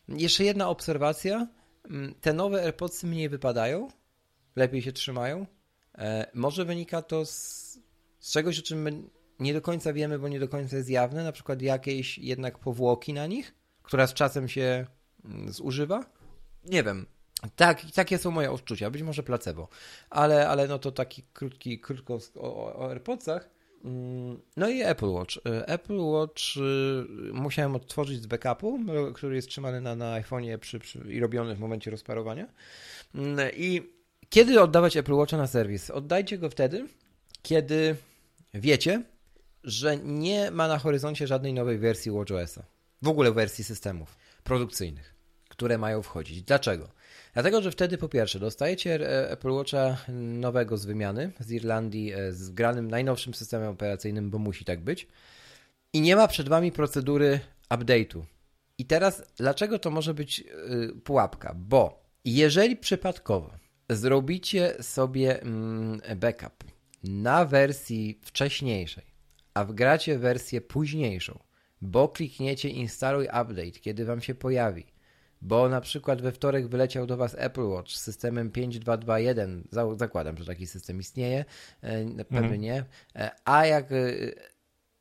[0.08, 1.46] Jeszcze jedna obserwacja.
[1.90, 3.88] Mm, te nowe AirPodsy mniej wypadają,
[4.56, 5.46] lepiej się trzymają.
[5.98, 7.78] E, może wynika to z,
[8.18, 9.02] z czegoś, o czym my
[9.40, 13.12] nie do końca wiemy, bo nie do końca jest jawne, na przykład jakiejś jednak powłoki
[13.12, 14.86] na nich, która z czasem się
[15.24, 16.04] mm, zużywa.
[16.64, 17.06] Nie wiem.
[17.56, 19.68] Tak, takie są moje odczucia, być może placebo,
[20.10, 23.53] ale, ale no to taki krótki, krótko o, o AirPodsach.
[23.84, 25.36] Mm, no i Apple Watch.
[25.46, 28.80] E, Apple Watch y, musiałem odtworzyć z backupu,
[29.14, 32.46] który jest trzymany na, na iPhone'ie przy, przy, i robiony w momencie rozparowania.
[33.14, 33.82] Mm, I
[34.28, 35.90] kiedy oddawać Apple Watcha na serwis?
[35.90, 36.86] Oddajcie go wtedy,
[37.42, 37.96] kiedy
[38.54, 39.02] wiecie,
[39.64, 42.62] że nie ma na horyzoncie żadnej nowej wersji WatchOS-a.
[43.02, 45.14] W ogóle wersji systemów produkcyjnych,
[45.48, 46.42] które mają wchodzić.
[46.42, 46.88] Dlaczego?
[47.34, 52.32] Dlatego, że wtedy po pierwsze dostajecie e, Apple Watcha nowego z wymiany z Irlandii e,
[52.32, 55.08] z granym najnowszym systemem operacyjnym, bo musi tak być.
[55.92, 58.22] I nie ma przed Wami procedury update'u.
[58.78, 61.54] I teraz, dlaczego to może być yy, pułapka?
[61.56, 63.50] Bo jeżeli przypadkowo
[63.90, 66.64] zrobicie sobie mm, backup
[67.04, 69.04] na wersji wcześniejszej,
[69.54, 71.38] a wgracie wersję późniejszą,
[71.82, 74.86] bo klikniecie instaluj update, kiedy Wam się pojawi,
[75.44, 79.64] bo na przykład we wtorek wyleciał do Was Apple Watch z systemem 5221,
[79.96, 81.44] zakładam, że taki system istnieje,
[81.82, 82.60] e, pewnie mhm.
[82.60, 82.84] nie,
[83.16, 83.96] e, a jak e,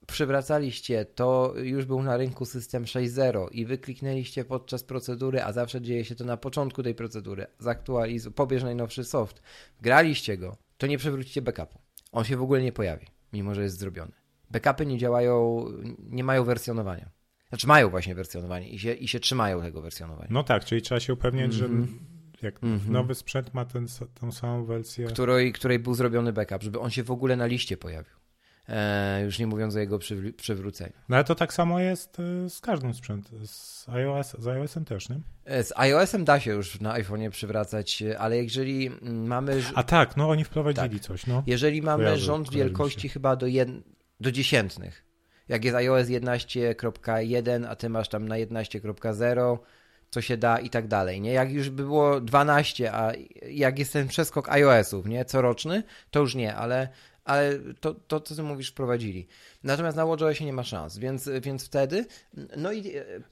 [0.07, 5.81] przywracaliście, to już był na rynku system 6.0 i wy kliknęliście podczas procedury, a zawsze
[5.81, 9.41] dzieje się to na początku tej procedury, zaktualizuj, pobierz najnowszy soft,
[9.81, 11.79] graliście go, to nie przewrócicie backupu.
[12.11, 14.11] On się w ogóle nie pojawi, mimo że jest zrobiony.
[14.51, 15.65] Backupy nie działają,
[15.99, 17.22] nie mają wersjonowania.
[17.53, 20.27] Znaczy mają właśnie wersjonowanie i się, i się trzymają tego wersjonowania.
[20.31, 21.59] No tak, czyli trzeba się upewniać, mm -hmm.
[21.59, 21.99] że mhm.
[22.41, 22.89] jak mm -hmm.
[22.89, 25.07] nowy sprzęt ma ten, tą samą wersję.
[25.07, 28.13] Której, której był zrobiony backup, żeby on się w ogóle na liście pojawił.
[28.69, 29.99] E, już nie mówiąc o jego
[30.37, 30.93] przywróceniu.
[31.09, 33.47] No ale to tak samo jest e, z każdym sprzętem.
[33.47, 35.19] Z, iOS, z iOS-em też, nie?
[35.45, 39.63] E, z iOS-em da się już na iPhone'ie przywracać, ale jeżeli mamy.
[39.75, 41.07] A tak, no oni wprowadzili tak.
[41.07, 41.27] coś.
[41.27, 41.43] No.
[41.47, 43.69] Jeżeli mamy Kojarzy, rząd wielkości chyba do, jed...
[44.19, 45.12] do dziesiętnych,
[45.49, 49.57] jak jest iOS 11.1, a ty masz tam na 11.0,
[50.11, 51.31] co się da i tak dalej, nie?
[51.31, 53.11] Jak już by było 12, a
[53.49, 55.25] jak jest ten przeskok iOS-ów, nie?
[55.25, 56.87] Coroczny, to już nie, ale
[57.25, 59.27] ale to, to co ty mówisz, wprowadzili.
[59.63, 62.05] Natomiast na WatchOSie nie ma szans, więc, więc wtedy,
[62.57, 62.83] no i...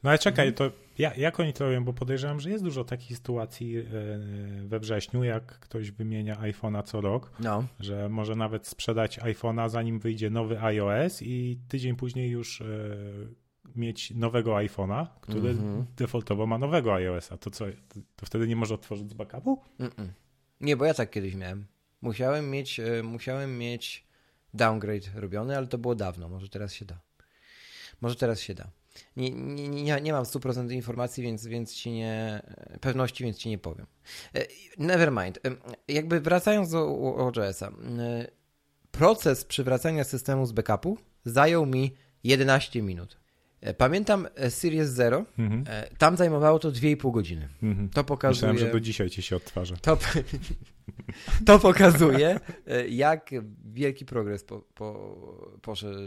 [0.04, 3.18] No ale czekaj, to ja, jak oni to robią, bo podejrzewam, że jest dużo takich
[3.18, 3.84] sytuacji e,
[4.66, 7.68] we wrześniu, jak ktoś wymienia iPhone'a co rok, no.
[7.80, 12.66] że może nawet sprzedać iPhone'a zanim wyjdzie nowy iOS i tydzień później już e,
[13.76, 15.86] mieć nowego iPhone'a, który mm -hmm.
[15.98, 17.38] defaultowo ma nowego iOS-a.
[17.38, 17.66] To co,
[18.16, 19.62] to wtedy nie może otworzyć z backupu?
[19.80, 20.08] Mm -mm.
[20.62, 21.66] Nie, bo ja tak kiedyś miałem.
[22.02, 24.06] Musiałem mieć, e, musiałem mieć
[24.54, 26.30] downgrade robiony, ale to było dawno.
[26.30, 27.00] Może teraz się da.
[28.02, 28.72] Może teraz się da.
[29.16, 32.42] Nie, nie, nie, nie mam 100% informacji, więc, więc ci nie,
[32.82, 33.86] pewności, więc ci nie powiem.
[34.36, 34.46] E,
[34.78, 35.38] Nevermind.
[35.38, 35.52] E,
[35.88, 37.72] jakby wracając do OJS-a.
[38.92, 43.21] Proces przywracania systemu z backupu zajął mi 11 minut.
[43.78, 45.64] Pamiętam Series Zero, mhm.
[45.98, 47.50] tam zajmowało to 2,5 godziny.
[47.64, 47.90] Mhm.
[47.90, 48.54] To pokazuje...
[48.54, 49.76] Myślałem, że do dzisiaj ci się odtwarza.
[49.76, 49.98] To,
[51.46, 53.30] to pokazuje, e, jak
[53.66, 55.98] wielki progres po, po, poszedł.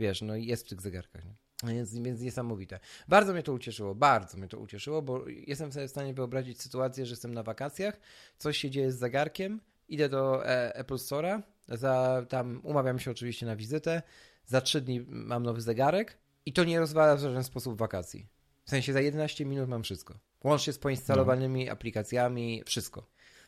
[0.00, 1.24] Wiesz, no jest w tych zegarkach.
[1.24, 1.34] Nie?
[1.64, 2.80] Więc, więc niesamowite.
[3.08, 7.06] Bardzo mnie to ucieszyło, bardzo mnie to ucieszyło, bo jestem sobie w stanie wyobrazić sytuację,
[7.06, 8.00] że jestem na wakacjach,
[8.38, 13.46] coś się dzieje z zegarkiem, idę do e, Apple Store'a, za, tam umawiam się oczywiście
[13.46, 14.02] na wizytę,
[14.46, 18.26] za trzy dni mam nowy zegarek i to nie rozwala w żaden sposób wakacji.
[18.64, 20.18] W sensie za 11 minut mam wszystko.
[20.44, 21.72] Łącznie z poinstalowanymi no.
[21.72, 23.06] aplikacjami, wszystko.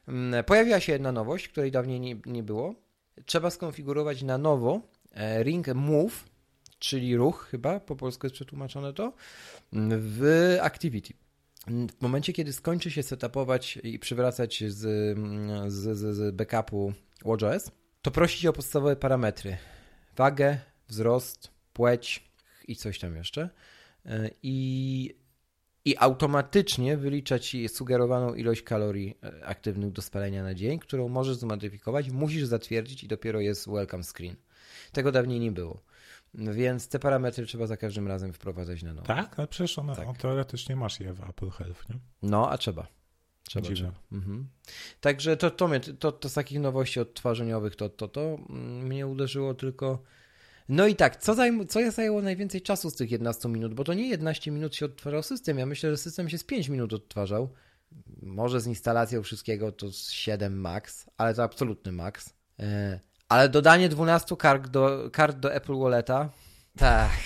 [0.09, 2.75] Mm, pojawiła się jedna nowość, której dawniej nie, nie było.
[3.25, 4.81] Trzeba skonfigurować na nowo
[5.13, 6.25] e, Ring Move,
[6.79, 9.13] czyli ruch chyba, po polsku jest przetłumaczone to,
[9.73, 11.15] w Activity.
[11.99, 14.79] W momencie, kiedy skończy się setupować i przywracać z,
[15.73, 16.93] z, z, z backupu
[17.25, 17.71] WatchOS,
[18.03, 19.57] to prosi o podstawowe parametry.
[20.17, 22.34] Wagę, wzrost, płeć
[22.69, 23.51] i coś tam jeszcze.
[24.43, 25.15] I,
[25.85, 31.37] i automatycznie wylicza ci sugerowaną ilość kalorii e, aktywnych do spalenia na dzień, którą możesz
[31.37, 34.37] zmodyfikować, musisz zatwierdzić i dopiero jest welcome screen.
[34.93, 35.83] Tego dawniej nie było.
[36.35, 39.07] Więc te parametry trzeba za każdym razem wprowadzać na nowo.
[39.07, 39.39] Tak?
[39.39, 40.19] Ale przecież one, tak.
[40.19, 41.99] teoretycznie masz je w Apple Health, nie?
[42.23, 42.87] No, a trzeba.
[43.45, 43.93] Trzeba, trzeba.
[44.13, 44.49] Mhm.
[45.01, 49.55] Także to, to, mnie, to, to z takich nowości odtwarzeniowych to, to, to mnie uderzyło
[49.55, 50.03] tylko...
[50.69, 53.75] No i tak, co, zajm, co zajęło najwięcej czasu z tych 11 minut?
[53.75, 55.59] Bo to nie 11 minut się odtwarzał system.
[55.59, 57.49] Ja myślę, że system się z 5 minut odtwarzał.
[58.23, 62.35] Może z instalacją wszystkiego to z 7 max, ale to absolutny max.
[62.61, 66.31] E, ale dodanie 12 kart do, kart do Apple Walleta,
[66.77, 67.11] tak.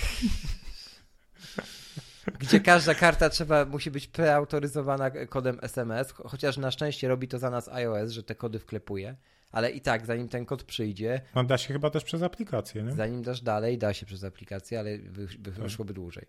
[2.39, 7.49] Gdzie każda karta trzeba, musi być preautoryzowana kodem SMS, chociaż na szczęście robi to za
[7.49, 9.15] nas iOS, że te kody wklepuje.
[9.51, 11.21] Ale i tak, zanim ten kod przyjdzie.
[11.35, 12.91] No da się chyba też przez aplikację, nie?
[12.91, 15.53] Zanim dasz dalej, da się przez aplikację, ale wy, wy, tak.
[15.53, 16.25] wyszłoby dłużej.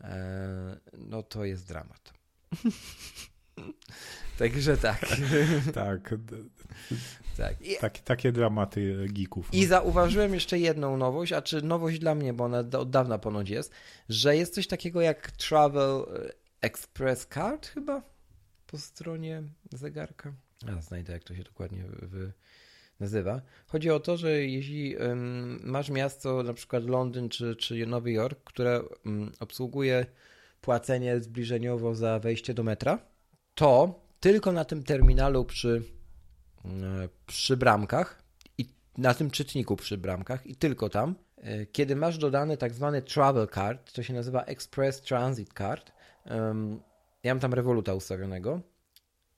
[0.00, 0.10] Eee,
[0.98, 2.12] no to jest dramat.
[4.38, 5.00] Także tak.
[5.74, 6.14] tak.
[7.36, 7.60] tak.
[7.60, 7.98] I, tak.
[7.98, 9.54] Takie dramaty geeków.
[9.54, 9.68] I no.
[9.68, 13.72] zauważyłem jeszcze jedną nowość, a czy nowość dla mnie, bo ona od dawna ponoć jest,
[14.08, 16.04] że jest coś takiego jak Travel
[16.60, 18.02] Express Card chyba
[18.66, 19.42] po stronie
[19.72, 20.32] zegarka.
[20.66, 21.84] A znajdę, jak to się dokładnie
[23.00, 23.42] nazywa.
[23.66, 24.96] Chodzi o to, że jeśli
[25.64, 28.80] masz miasto, na przykład Londyn czy, czy Nowy Jork, które
[29.40, 30.06] obsługuje
[30.60, 32.98] płacenie zbliżeniowo za wejście do metra,
[33.54, 35.82] to tylko na tym terminalu przy,
[36.64, 38.22] e, przy bramkach
[38.58, 38.66] i
[38.98, 43.48] na tym czytniku przy bramkach i tylko tam, e, kiedy masz dodany tak zwany travel
[43.48, 45.92] card, to się nazywa Express Transit Card,
[47.22, 48.60] ja mam tam Revoluta ustawionego,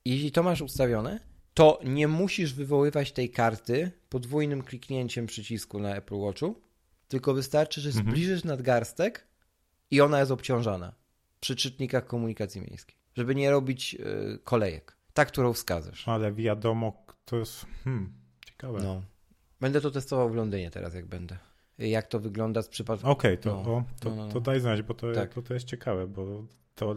[0.05, 1.19] jeśli to masz ustawione,
[1.53, 6.61] to nie musisz wywoływać tej karty podwójnym kliknięciem przycisku na Apple Watchu,
[7.07, 8.07] tylko wystarczy, że mhm.
[8.07, 9.27] zbliżysz nadgarstek
[9.91, 10.93] i ona jest obciążana
[11.39, 14.97] przy czytnikach komunikacji miejskiej żeby nie robić y, kolejek.
[15.13, 16.07] Ta, którą wskazasz.
[16.07, 18.13] Ale wiadomo, to jest hmm,
[18.45, 18.79] ciekawe.
[18.83, 19.01] No.
[19.59, 21.37] Będę to testował w Londynie teraz, jak będę.
[21.77, 23.09] Jak to wygląda z przypadku.
[23.09, 24.33] Okej, okay, to, no, to, no, no.
[24.33, 25.33] to daj znać, bo to, tak.
[25.33, 26.95] to, to jest ciekawe, bo to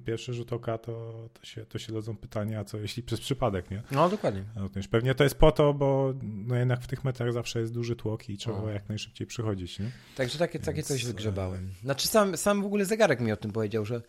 [0.00, 3.82] pierwszy rzut oka, to, to, się, to się rodzą pytania, co jeśli przez przypadek, nie?
[3.90, 4.44] No, dokładnie.
[4.56, 7.96] Również pewnie to jest po to, bo no jednak w tych metrach zawsze jest duży
[7.96, 8.68] tłok i trzeba o.
[8.68, 9.90] jak najszybciej przychodzić, nie?
[10.16, 10.66] Także takie, Więc...
[10.66, 11.70] takie coś wygrzebałem.
[11.82, 14.02] Znaczy sam, sam w ogóle zegarek mi o tym powiedział, że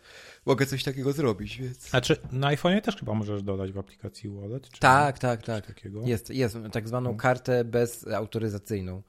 [0.46, 1.90] mogę coś takiego zrobić, więc...
[1.90, 4.70] Znaczy na iPhone'ie też chyba możesz dodać w aplikacji Wallet?
[4.78, 5.66] tak, tak, tak.
[5.66, 6.02] Takiego?
[6.04, 7.18] Jest, jest tak zwaną no.
[7.18, 9.02] kartę bezautoryzacyjną.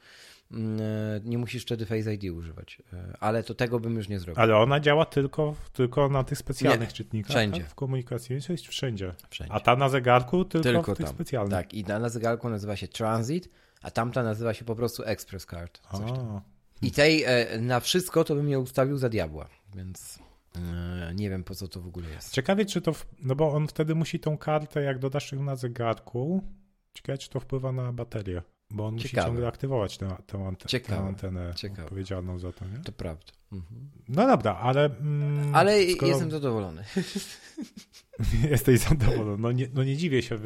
[0.56, 2.82] Mm, e, nie musisz wtedy Face ID używać.
[2.94, 4.44] E, ale to tego bym już nie zrobił.
[4.44, 7.30] Ale ona działa tylko, tylko na tych specjalnych nie, czytnikach.
[7.30, 7.62] Wszędzie.
[7.62, 7.70] Tak?
[7.70, 9.14] W komunikacji jest wszędzie.
[9.30, 9.54] wszędzie.
[9.54, 11.16] A ta na zegarku tylko, tylko w tych tam.
[11.16, 11.52] specjalnych.
[11.52, 13.50] Tak, i ta na zegarku nazywa się Transit,
[13.82, 15.82] a tamta nazywa się po prostu Express Card.
[16.82, 20.20] I tej e, na wszystko to bym je ustawił za diabła, więc
[21.16, 22.32] nie wiem po co to w ogóle jest.
[22.32, 22.94] Ciekawie, czy to.
[22.94, 23.06] W...
[23.24, 26.44] No bo on wtedy musi tą kartę, jak dodasz ją na zegarku.
[26.94, 28.42] Ciekawe, czy to wpływa na baterię.
[28.72, 29.22] Bo on Ciekawe.
[29.22, 31.84] musi ciągle aktywować tę, tę, ante, tę antenę Ciekawe.
[31.84, 32.80] odpowiedzialną za to, nie?
[32.84, 33.32] To prawda.
[33.52, 33.90] Mhm.
[34.08, 34.86] No dobra, ale...
[34.86, 36.08] Mm, ale skoro...
[36.08, 36.84] jestem zadowolony.
[38.52, 39.38] Jesteś zadowolony.
[39.42, 40.40] No nie, no nie dziwię się.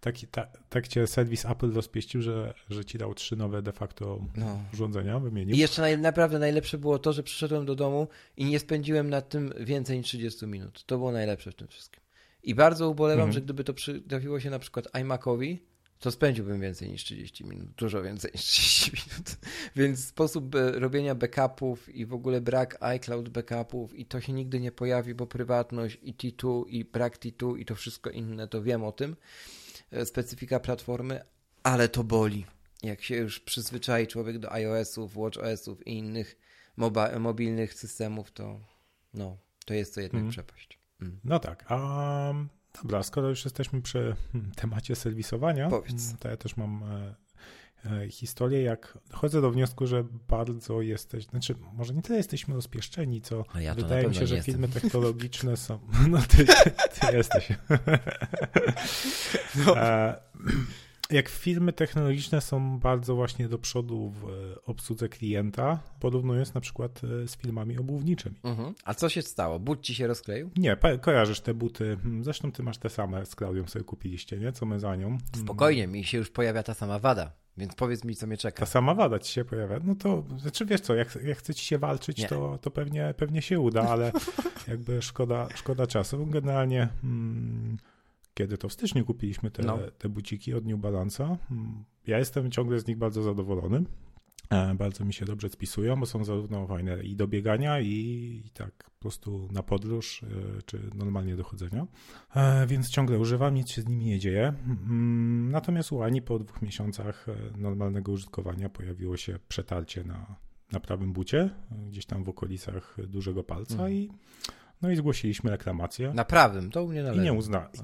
[0.00, 4.20] Tak, ta, tak cię serwis Apple rozpieścił, że, że ci dał trzy nowe de facto
[4.36, 4.60] no.
[4.72, 5.56] urządzenia, wymienił.
[5.56, 9.28] I jeszcze naj, naprawdę najlepsze było to, że przyszedłem do domu i nie spędziłem nad
[9.28, 10.84] tym więcej niż 30 minut.
[10.84, 12.02] To było najlepsze w tym wszystkim.
[12.42, 13.32] I bardzo ubolewam, mhm.
[13.32, 13.74] że gdyby to
[14.08, 15.62] trafiło się na przykład iMacowi,
[16.00, 19.36] to spędziłbym więcej niż 30 minut, dużo więcej niż 30 minut.
[19.76, 24.60] Więc sposób e, robienia backupów i w ogóle brak iCloud backupów i to się nigdy
[24.60, 28.84] nie pojawi, bo prywatność i T2 i brak T2 i to wszystko inne, to wiem
[28.84, 29.16] o tym.
[29.90, 31.20] E, specyfika platformy,
[31.62, 32.46] ale to boli.
[32.82, 36.36] Jak się już przyzwyczai człowiek do iOS-ów, WatchOS-ów i innych
[37.18, 38.60] mobilnych systemów, to
[39.14, 40.32] no, to jest to jednak mm.
[40.32, 40.78] przepaść.
[41.00, 41.20] Mm.
[41.24, 41.70] No tak.
[41.70, 42.48] Um,
[42.82, 46.14] Dobra, skoro już jesteśmy przy hmm, temacie serwisowania, Powiedz.
[46.18, 47.14] to ja też mam e,
[48.04, 53.20] e, historię, jak dochodzę do wniosku, że bardzo jesteś, znaczy może nie tyle jesteśmy rozpieszczeni,
[53.20, 54.54] co ja wydaje mi się, że jestem.
[54.54, 55.78] filmy technologiczne są,
[56.10, 57.48] no ty, ty, ty jesteś.
[59.66, 59.74] No.
[61.10, 67.00] E, jak filmy technologiczne są bardzo właśnie do przodu w obsłudze klienta, porównując na przykład
[67.04, 68.36] e, z filmami obuwniczymi.
[68.42, 68.74] Mhm.
[68.84, 69.58] A co się stało?
[69.58, 70.50] But ci się rozkleił?
[70.56, 71.96] Nie, kojarzysz te buty.
[72.02, 74.52] Hmm, zresztą ty masz te same z Klaudią sobie kupiliście, nie?
[74.52, 75.08] Co my za nią.
[75.08, 75.20] Hmm.
[75.44, 77.32] Spokojnie, mi się już pojawia ta sama wada.
[77.56, 78.60] Więc powiedz mi, co mnie czeka.
[78.60, 79.80] Ta sama wada ci się pojawia.
[79.84, 83.42] No to, znaczy wiesz co, jak, jak chce ci się walczyć, to, to pewnie, pewnie
[83.42, 84.12] się uda, ale
[84.68, 86.26] jakby szkoda, szkoda czasu.
[86.26, 87.76] Generalnie hmm,
[88.36, 89.78] kiedy to w styczniu kupiliśmy te, no.
[89.98, 93.84] te buciki od New Balance'a, hmm, ja jestem ciągle z nich bardzo zadowolony.
[94.50, 97.92] E, bardzo mi się dobrze spisują, bo są zarówno fajne i do biegania, i,
[98.46, 101.86] i tak po prostu na podróż, e, czy normalnie do chodzenia.
[102.34, 104.54] E, więc ciągle używam, nic się z nimi nie dzieje.
[104.66, 110.36] Mm, natomiast u Ani po dwóch miesiącach normalnego użytkowania pojawiło się przetarcie na,
[110.72, 111.50] na prawym bucie,
[111.88, 113.92] gdzieś tam w okolicach dużego palca mhm.
[113.92, 114.10] i
[114.82, 116.12] no i zgłosiliśmy reklamację.
[116.14, 117.22] Na prawym, to u mnie należy.
[117.22, 117.78] I nie uznali.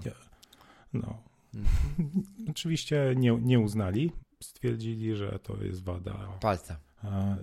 [0.95, 1.19] No.
[1.55, 2.23] Mhm.
[2.51, 6.29] Oczywiście nie, nie uznali stwierdzili, że to jest wada.
[6.41, 6.77] Palca.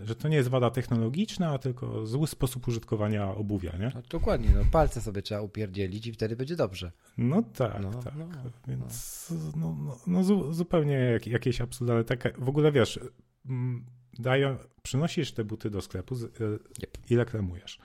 [0.03, 3.91] Że to nie jest wada technologiczna, a tylko zły sposób użytkowania obuwia, nie?
[3.95, 6.91] No, dokładnie, no palce sobie trzeba upierdzielić i wtedy będzie dobrze.
[7.17, 8.13] No tak, no, tak.
[8.15, 8.25] No,
[8.67, 12.03] Więc no, no, no zupełnie jak, jakieś absurdalne.
[12.03, 12.99] Tak, w ogóle wiesz,
[13.45, 13.85] mm,
[14.19, 16.97] dają, przynosisz te buty do sklepu yep.
[17.09, 17.79] i reklamujesz.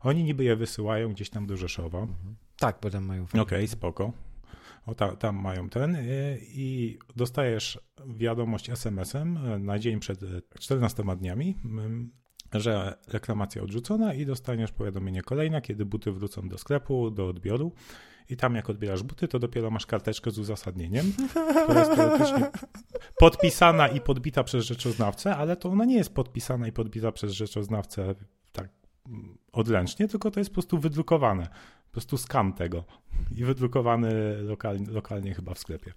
[0.00, 1.98] Oni niby je wysyłają gdzieś tam do Rzeszowa.
[1.98, 2.36] Mhm.
[2.58, 3.24] Tak, bo tam mają.
[3.24, 4.12] Okej, okay, spoko.
[4.86, 10.20] O, ta, tam mają ten y, i dostajesz wiadomość SMS-em y, na dzień przed
[10.58, 11.56] 14 dniami,
[12.54, 17.72] y, że reklamacja odrzucona i dostaniesz powiadomienie kolejne, kiedy buty wrócą do sklepu, do odbioru.
[18.28, 21.12] I tam jak odbierasz buty, to dopiero masz karteczkę z uzasadnieniem,
[21.64, 22.32] która jest
[23.18, 28.14] podpisana i podbita przez rzeczoznawcę, ale to ona nie jest podpisana i podbita przez rzeczoznawcę
[28.52, 28.68] tak
[29.08, 31.48] mm, odręcznie, tylko to jest po prostu wydrukowane
[31.90, 32.84] po prostu skan tego
[33.36, 35.92] i wydrukowany lokalnie, lokalnie chyba w sklepie.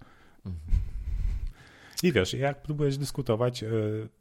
[2.02, 3.68] I wiesz, jak próbujesz dyskutować e,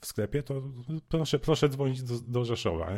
[0.02, 0.62] w sklepie, to
[1.10, 2.92] proszę, proszę dzwonić do, do Rzeszowa.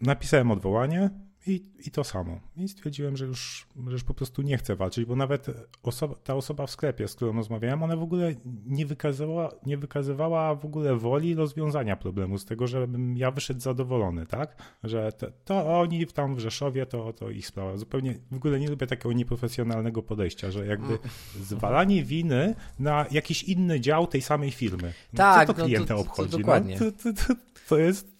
[0.00, 1.10] Napisałem odwołanie,
[1.46, 2.40] i, I to samo.
[2.56, 5.46] I stwierdziłem, że już, że już po prostu nie chcę walczyć, bo nawet
[5.82, 8.34] osoba, ta osoba w sklepie, z którą rozmawiałem, ona w ogóle
[8.66, 14.26] nie wykazywała, nie wykazywała w ogóle woli rozwiązania problemu, z tego, żebym ja wyszedł zadowolony,
[14.26, 14.56] tak?
[14.84, 17.76] Że to, to oni tam w Rzeszowie, to, to ich sprawa.
[17.76, 21.00] Zupełnie w ogóle nie lubię takiego nieprofesjonalnego podejścia, że jakby mm.
[21.40, 24.92] zwalanie winy na jakiś inny dział tej samej firmy.
[25.12, 26.38] No, tak, co to klienta no to, to, to, obchodzi?
[26.38, 26.78] dokładnie.
[26.80, 27.34] No, to, to,
[27.68, 28.10] to, jest...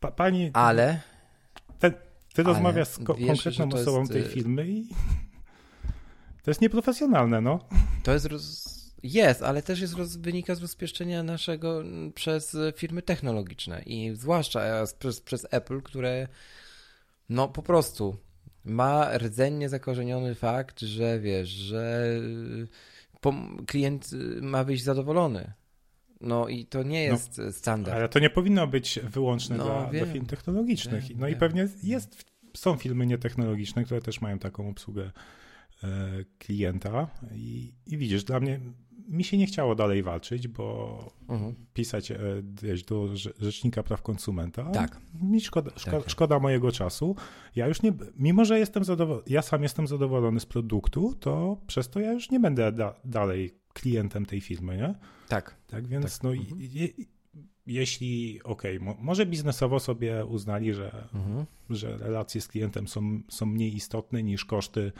[0.00, 0.50] Pa, pani...
[0.52, 1.00] Ale...
[2.38, 4.12] Ty Ale rozmawiasz z ko wiesz, konkretną osobą jest...
[4.12, 4.88] tej y, filmy i
[6.44, 7.58] to jest nieprofesjonalne, no.
[8.02, 8.78] To jest roz...
[9.02, 10.16] Jest, ale też jest roz...
[10.16, 11.82] wynika z rozpieszczenia naszego
[12.14, 16.28] przez firmy technologiczne i zwłaszcza e, przez, przez Apple, które
[17.28, 18.16] no po prostu
[18.64, 22.06] ma rdzennie zakorzeniony fakt, że wiesz, że
[23.66, 24.10] klient
[24.42, 25.52] ma być zadowolony.
[26.20, 27.96] No i to nie no, jest no, standard.
[27.96, 31.04] Ale to nie powinno być wyłączne no, dla, dla film technologicznych.
[31.04, 31.36] Wiem, no wiem.
[31.36, 35.10] i pewnie jest, są filmy nietechnologiczne, które też mają taką obsługę
[35.84, 35.88] e,
[36.38, 38.60] klienta i, i widzisz, dla mnie
[39.08, 41.54] mi się nie chciało dalej walczyć, bo mhm.
[41.74, 42.18] pisać e,
[42.62, 43.08] wiesz, do
[43.40, 44.70] Rzecznika Praw Konsumenta.
[44.70, 45.00] Tak.
[45.22, 46.10] Mi szkoda, szkoda, tak.
[46.10, 47.16] szkoda, mojego czasu.
[47.56, 51.90] Ja już nie, mimo że jestem zadowolony, ja sam jestem zadowolony z produktu, to przez
[51.90, 54.94] to ja już nie będę da, dalej klientem tej firmy, nie?
[55.28, 55.56] Tak.
[55.66, 56.22] Tak więc tak.
[56.22, 56.60] no mhm.
[56.60, 56.88] je,
[57.66, 61.46] jeśli, okej, okay, może biznesowo sobie uznali, że, mhm.
[61.70, 64.92] że relacje z klientem są, są mniej istotne niż koszty,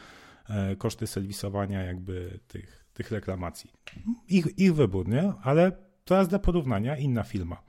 [0.48, 3.70] e, koszty serwisowania jakby tych, tych reklamacji.
[4.28, 5.32] Ich, ich wybór, nie?
[5.42, 5.72] Ale
[6.04, 7.62] teraz dla porównania inna firma.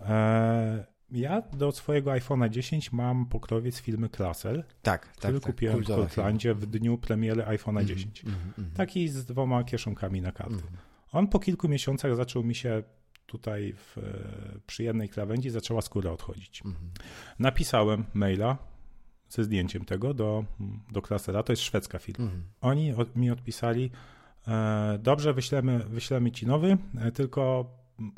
[0.00, 5.96] E, ja do swojego iPhone'a 10 mam pokrowiec filmy Klasel, tak, który tak, kupiłem tak,
[5.96, 8.24] w Portlandzie w dniu premiery iPhone'a 10.
[8.24, 10.54] Mm, mm, mm, Taki z dwoma kieszonkami na karty.
[10.54, 10.76] Mhm.
[11.12, 12.82] On po kilku miesiącach zaczął mi się
[13.26, 13.96] tutaj w,
[14.66, 16.62] przy jednej krawędzi zaczęła skóra odchodzić.
[16.64, 16.90] Mhm.
[17.38, 18.58] Napisałem maila
[19.28, 20.44] ze zdjęciem tego do,
[20.92, 22.24] do klasera, to jest szwedzka firma.
[22.24, 22.44] Mhm.
[22.60, 23.90] Oni od, mi odpisali,
[24.48, 27.70] e, dobrze, wyślemy, wyślemy ci nowy, e, tylko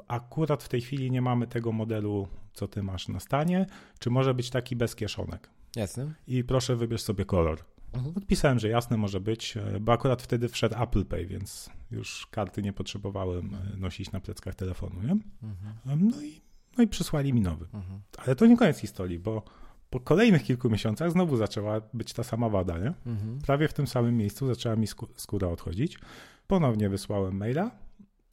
[0.08, 2.28] akurat w tej chwili nie mamy tego modelu,
[2.58, 3.66] co ty masz na stanie,
[3.98, 5.50] czy może być taki bez kieszonek.
[5.76, 6.14] Jasne.
[6.26, 7.64] I proszę wybierz sobie kolor.
[7.92, 8.14] Mhm.
[8.16, 12.62] Odpisałem, że jasne może być, e, bo akurat wtedy wszedł Apple Pay, więc już karty
[12.62, 15.02] nie potrzebowałem e, nosić na pleckach telefonu.
[15.02, 15.16] Nie?
[15.42, 16.08] Mhm.
[16.10, 16.40] No, i,
[16.78, 17.66] no i przysłali mi nowy.
[17.74, 18.00] Mhm.
[18.16, 19.42] Ale to nie koniec historii, bo
[19.90, 22.78] po kolejnych kilku miesiącach znowu zaczęła być ta sama wada.
[22.78, 22.92] Nie?
[23.06, 23.38] Mhm.
[23.46, 24.86] Prawie w tym samym miejscu zaczęła mi
[25.16, 25.98] skóra odchodzić.
[26.46, 27.70] Ponownie wysłałem maila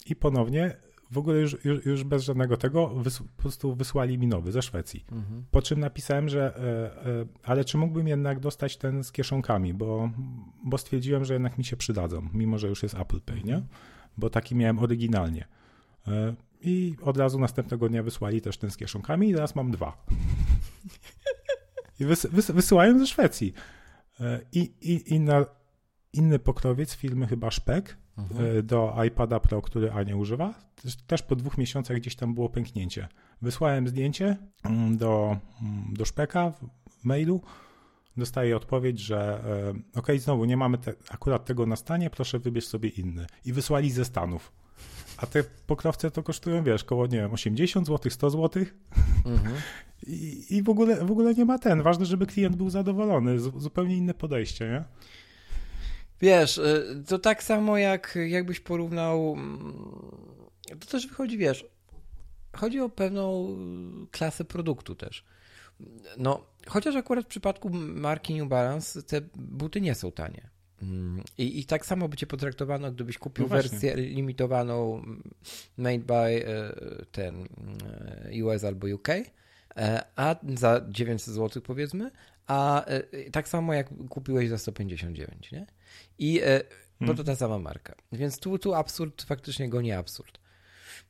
[0.06, 0.78] i ponownie
[1.12, 4.62] w ogóle już, już, już bez żadnego tego, wys, po prostu wysłali mi nowy ze
[4.62, 5.06] Szwecji.
[5.12, 5.46] Mhm.
[5.52, 10.10] Po czym napisałem, że e, e, ale czy mógłbym jednak dostać ten z kieszonkami, bo,
[10.64, 13.62] bo stwierdziłem, że jednak mi się przydadzą, mimo że już jest Apple Pay, nie?
[14.18, 15.48] Bo taki miałem oryginalnie.
[16.08, 20.06] E, I od razu następnego dnia wysłali też ten z kieszonkami i teraz mam dwa.
[22.00, 23.54] I wys, wys, wysyłają ze Szwecji.
[24.20, 25.46] E, I, i, i na
[26.14, 28.58] inny pokrowiec firmy chyba Szpek mhm.
[28.58, 30.54] E, do iPada Pro, który Ania używa.
[31.08, 33.08] Też po dwóch miesiącach gdzieś tam było pęknięcie.
[33.42, 37.42] Wysłałem zdjęcie mm, do, mm, do Szpeka w mailu.
[38.18, 39.44] Dostaję odpowiedź, że
[39.96, 43.26] e, ok, znowu nie mamy te, akurat tego na stanie, proszę wybierz sobie inny.
[43.46, 44.52] I wysłali ze Stanów.
[45.18, 48.66] A te pokrowce to kosztują, wiesz, koło, nie wiem, 80 zł, 100 zł.
[49.26, 49.56] Mhm.
[50.08, 51.82] I, I, w, ogóle, w ogóle nie ma ten.
[51.82, 53.40] Ważne, żeby klient był zadowolony.
[53.40, 54.84] Z, zupełnie inne podejście, nie?
[56.22, 59.34] Wiesz, y, to tak samo jak jakbyś porównał.
[59.34, 59.74] Mm,
[60.80, 61.66] to też wychodzi, wiesz,
[62.56, 63.58] chodzi o pewną
[64.12, 65.26] klasę produktu też.
[66.18, 70.50] No, chociaż akurat w przypadku marki New Balance te buty nie są tanie.
[70.82, 75.24] Mm, I, I tak samo by cię potraktowano, gdybyś kupił no wersję limitowaną mm,
[75.78, 76.76] made by e,
[77.12, 77.48] ten
[78.34, 82.12] e, US albo UK, e, a za 900 zł powiedzmy,
[82.48, 82.86] a
[83.32, 85.66] tak samo jak kupiłeś za 159, nie?
[86.20, 86.42] I
[87.02, 87.26] bo to hmm.
[87.26, 87.96] ta sama marka.
[88.12, 90.40] Więc tu, tu absurd faktycznie goni absurd.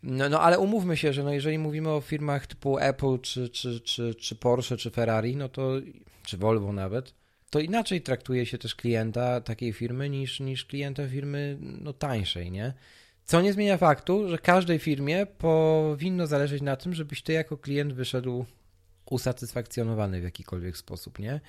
[0.04, 3.80] No, no ale umówmy się, że no jeżeli mówimy o firmach typu Apple, czy, czy,
[3.80, 5.72] czy, czy Porsche, czy Ferrari, no to,
[6.24, 7.14] czy Volvo nawet,
[7.50, 12.74] to inaczej traktuje się też klienta takiej firmy niż, niż klienta firmy no, tańszej, nie?
[13.26, 17.94] Co nie zmienia faktu, że każdej firmie powinno zależeć na tym, żebyś ty jako klient
[17.94, 18.46] wyszedł
[19.10, 21.42] usatysfakcjonowany w jakikolwiek sposób, nie?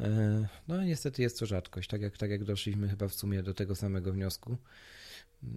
[0.00, 3.54] E, no niestety jest to rzadkość, tak jak, tak jak doszliśmy chyba w sumie do
[3.54, 4.56] tego samego wniosku.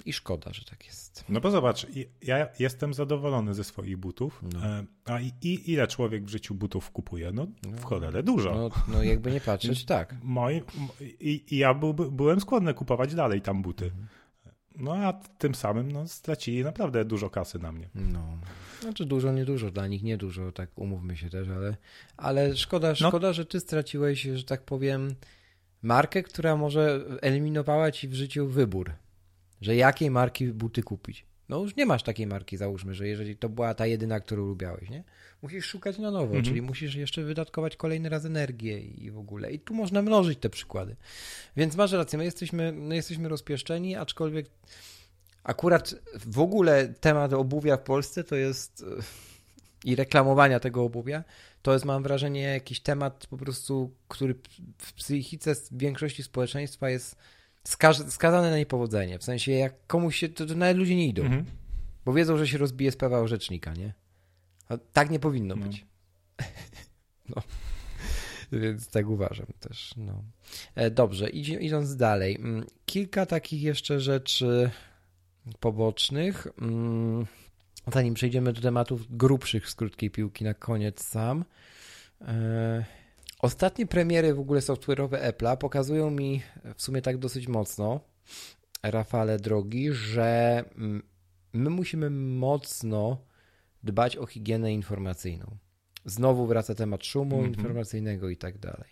[0.06, 1.24] I szkoda, że tak jest.
[1.30, 1.88] No bo zobacz,
[2.22, 4.44] ja jestem zadowolony ze swoich butów.
[4.54, 4.66] No.
[4.66, 7.32] E, a i, i, ile człowiek w życiu butów kupuje?
[7.32, 8.56] No, no w cholerę dużo.
[8.56, 10.16] No, no jakby nie patrzeć, tak.
[10.24, 10.62] Moi,
[11.20, 13.86] i, I ja był, byłem skłonny kupować dalej tam buty.
[13.86, 14.08] Mhm.
[14.80, 17.90] No a tym samym no, stracili naprawdę dużo kasy na mnie.
[17.96, 18.38] No.
[18.82, 21.76] Znaczy dużo, nie dużo, dla nich nie dużo, tak umówmy się też, ale,
[22.18, 22.96] ale szkoda, no.
[22.96, 25.16] szkoda, że ty straciłeś, że tak powiem,
[25.82, 28.92] markę, która może eliminowała ci w życiu wybór
[29.62, 31.26] że jakiej marki buty kupić.
[31.50, 34.90] No już nie masz takiej marki, załóżmy, że jeżeli to była ta jedyna, którą lubiałeś,
[34.90, 35.04] nie?
[35.42, 36.44] Musisz szukać na nowo, mhm.
[36.44, 39.52] czyli musisz jeszcze wydatkować kolejny raz energię i w ogóle.
[39.52, 40.96] I tu można mnożyć te przykłady.
[41.58, 44.46] Więc masz rację, my jesteśmy, my jesteśmy rozpieszczeni, aczkolwiek
[45.44, 45.96] akurat
[46.26, 48.86] w ogóle temat obuwia w Polsce to jest
[49.86, 51.24] i reklamowania tego obuwia,
[51.62, 54.36] to jest mam wrażenie jakiś temat po prostu, który
[54.78, 57.16] w psychice większości społeczeństwa jest
[58.10, 59.20] skazane na niepowodzenie.
[59.20, 61.24] W sensie, jak komuś się, to, to nawet ludzie nie idą.
[61.24, 61.46] Mhm.
[62.06, 63.94] Bo wiedzą, że się rozbije sprawa rzecznika, nie?
[64.70, 65.66] A tak nie powinno no.
[65.66, 65.86] być.
[67.36, 67.42] no.
[68.52, 69.94] Więc tak uważam też.
[69.98, 70.24] No.
[70.76, 72.36] E, dobrze, idąc dalej.
[72.36, 74.72] Mm, kilka takich jeszcze rzeczy
[75.60, 76.48] pobocznych.
[76.62, 77.26] Mm,
[77.94, 81.46] zanim przejdziemy do tematów grubszych z krótkiej piłki na koniec sam.
[83.40, 86.42] Ostatnie premiery w ogóle software'owe Apple'a pokazują mi
[86.76, 88.00] w sumie tak dosyć mocno,
[88.84, 90.64] Rafale drogi, że
[91.54, 93.18] my musimy mocno
[93.84, 95.58] dbać o higienę informacyjną.
[96.06, 97.58] Znowu wraca temat szumu mm -hmm.
[97.58, 98.90] informacyjnego i tak dalej.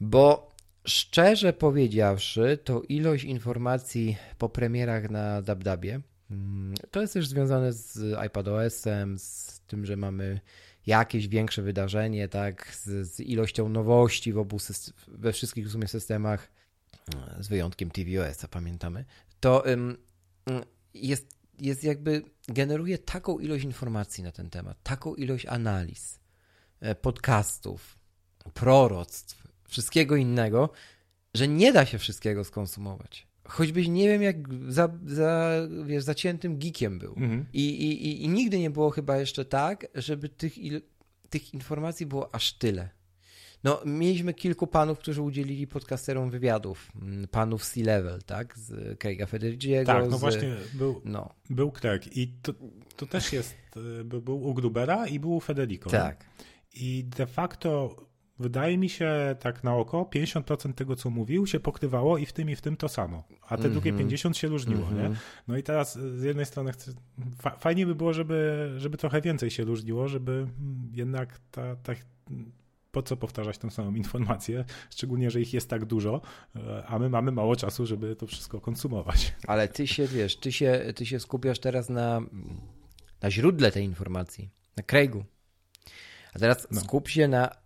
[0.00, 0.50] Bo
[0.86, 6.00] szczerze powiedziawszy, to ilość informacji po premierach na DabDabie
[6.30, 10.40] mm, to jest też związane z iPadOS-em, z tym, że mamy
[10.86, 14.58] jakieś większe wydarzenie, tak, z, z ilością nowości w obu
[15.08, 16.52] we wszystkich w sumie systemach,
[17.40, 19.04] z wyjątkiem tvOS, pamiętamy,
[19.40, 19.96] to ym,
[20.94, 21.26] jest,
[21.58, 26.18] jest jakby, generuje taką ilość informacji na ten temat, taką ilość analiz,
[26.80, 27.98] e, podcastów,
[28.54, 30.70] proroctw, wszystkiego innego,
[31.34, 34.36] że nie da się wszystkiego skonsumować choćbyś nie wiem jak
[34.68, 35.52] za, za,
[35.86, 37.14] wiesz, zaciętym geekiem był.
[37.16, 37.46] Mhm.
[37.52, 40.54] I, i, I nigdy nie było chyba jeszcze tak, żeby tych,
[41.30, 42.88] tych informacji było aż tyle.
[43.64, 46.92] No, mieliśmy kilku panów, którzy udzielili podcasterom wywiadów.
[47.02, 48.58] Mm, panów C-level, tak?
[48.58, 49.92] Z Craiga Federiciego.
[49.92, 50.20] Tak, no z...
[50.20, 51.34] właśnie był, no.
[51.50, 52.16] był Craig.
[52.16, 52.52] I to,
[52.96, 53.56] to też jest,
[54.00, 55.90] e, był u Grubera i był u Federico.
[55.90, 56.24] Tak.
[56.74, 57.96] I de facto
[58.42, 62.50] wydaje mi się tak na oko, 50% tego, co mówił, się pokrywało i w tym,
[62.50, 63.24] i w tym to samo.
[63.42, 63.72] A te mm -hmm.
[63.72, 64.96] drugie 50 się różniło, mm -hmm.
[64.96, 65.06] nie?
[65.06, 65.16] Mhm.
[65.48, 66.92] No i teraz z jednej strony chcę,
[67.58, 70.46] fajnie by było, żeby, żeby trochę więcej się różniło, żeby
[70.92, 71.92] jednak ta, ta
[72.92, 76.20] po co powtarzać tą samą informację, szczególnie, że ich jest tak dużo,
[76.56, 79.34] e, a my mamy mało czasu, żeby to wszystko konsumować.
[79.46, 82.20] Ale ty się, wiesz, ty się, ty się skupiasz teraz na,
[83.22, 85.24] na źródle tej informacji, na Craigu.
[86.34, 86.80] A teraz no.
[86.80, 87.61] skup się na y,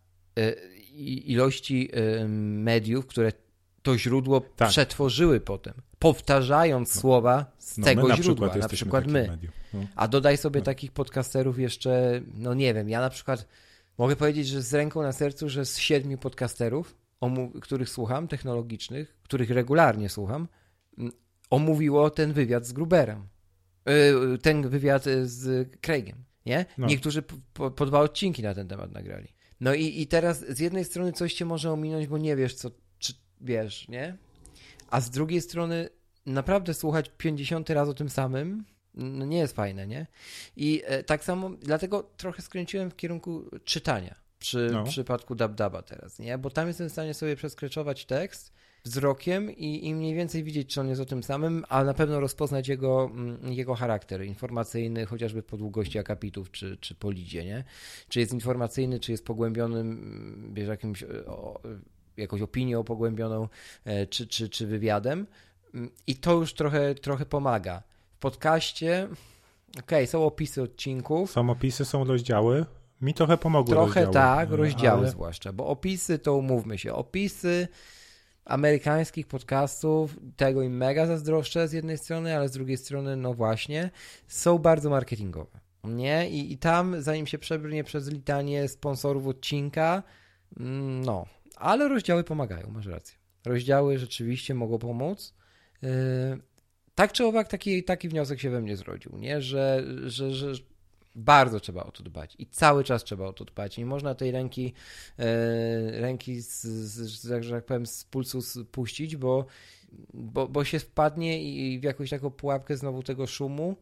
[1.27, 3.33] ilości y, mediów, które
[3.83, 4.69] to źródło tak.
[4.69, 7.01] przetworzyły potem, powtarzając no.
[7.01, 9.39] słowa z no, tego na źródła, przykład na przykład my.
[9.75, 9.81] No.
[9.97, 10.65] A dodaj sobie no.
[10.65, 13.47] takich podcasterów jeszcze, no nie wiem, ja na przykład
[13.99, 16.97] mogę powiedzieć, że z ręką na sercu, że z siedmiu podcasterów,
[17.63, 20.49] których słucham, technologicznych, których regularnie słucham,
[21.51, 23.27] omówiło ten wywiad z Gruberem.
[24.35, 26.65] Y, ten wywiad z Craigiem, nie?
[26.79, 26.87] No.
[26.87, 29.36] Niektórzy po, po dwa odcinki na ten temat nagrali.
[29.61, 32.71] No i, i teraz z jednej strony coś cię może ominąć, bo nie wiesz, co,
[32.99, 34.17] czy wiesz, nie?
[34.91, 35.89] A z drugiej strony
[36.27, 40.07] naprawdę słuchać 50 razy o tym samym, no nie jest fajne, nie?
[40.57, 44.85] I e, tak samo, dlatego trochę skręciłem w kierunku czytania przy no.
[44.85, 46.39] przypadku DabDaba teraz, nie?
[46.39, 48.53] Bo tam jestem w stanie sobie przeskreczować tekst
[48.87, 52.21] wzrokiem i, i mniej więcej widzieć, czy on jest o tym samym, a na pewno
[52.21, 57.65] rozpoznać jego, mm, jego charakter informacyjny, chociażby po długości akapitów, czy, czy po lidzie, nie?
[58.09, 61.61] Czy jest informacyjny, czy jest pogłębionym, mm, wiesz, jakimś, o,
[62.17, 63.49] jakąś opinią pogłębioną,
[63.85, 65.27] e, czy, czy, czy wywiadem.
[65.75, 67.83] Mm, I to już trochę, trochę pomaga.
[68.11, 69.09] W podcaście,
[69.71, 71.31] okej, okay, są opisy odcinków.
[71.31, 72.67] Są opisy, są rozdziały.
[73.01, 75.11] Mi trochę pomogły Trochę rozdziały, tak, rozdziały ale...
[75.11, 77.69] zwłaszcza, bo opisy to umówmy się, opisy
[78.47, 83.91] amerykańskich podcastów, tego im mega zazdroszczę z jednej strony, ale z drugiej strony, no właśnie,
[84.29, 85.61] są bardzo marketingowe.
[85.85, 86.31] Nie?
[86.31, 90.03] I, i tam, zanim się przebrnie przez litanie sponsorów odcinka,
[90.61, 91.27] mm, no,
[91.57, 93.19] ale rozdziały pomagają, masz rację.
[93.45, 95.35] Rozdziały rzeczywiście mogą pomóc.
[95.83, 95.89] Yy,
[96.95, 99.43] tak czy owak, taki, taki wniosek się we mnie zrodził, nie?
[99.43, 100.53] Że, że, że
[101.17, 103.79] bardzo trzeba o to dbać i cały czas trzeba o to dbać.
[103.79, 104.73] Nie można tej ręki,
[105.19, 109.47] e, ręki z, z, że tak powiem, z pulsu puścić, bo,
[110.15, 113.77] bo, bo się wpadnie i w jakąś taką pułapkę znowu tego szumu.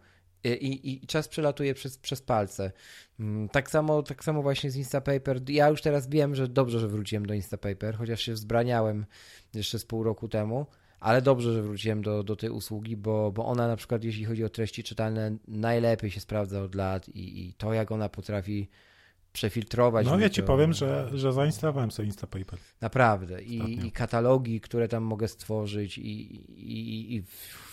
[0.44, 2.72] I, i, i, czas przelatuje przez, przez palce.
[3.20, 5.40] Mm, tak samo, tak samo właśnie z Instapaper.
[5.50, 9.06] Ja już teraz wiem, że dobrze, że wróciłem do Instapaper, chociaż się wzbraniałem
[9.54, 10.66] jeszcze z pół roku temu
[11.04, 14.44] ale dobrze, że wróciłem do, do tej usługi, bo, bo ona na przykład, jeśli chodzi
[14.44, 18.68] o treści czytelne, najlepiej się sprawdza od lat i, i to, jak ona potrafi
[19.32, 20.06] przefiltrować.
[20.06, 22.58] No ja ci to, powiem, że, że zainstalowałem sobie Instapaper.
[22.80, 23.42] Naprawdę.
[23.42, 27.22] I, I, katalogi, które tam mogę stworzyć i, i, i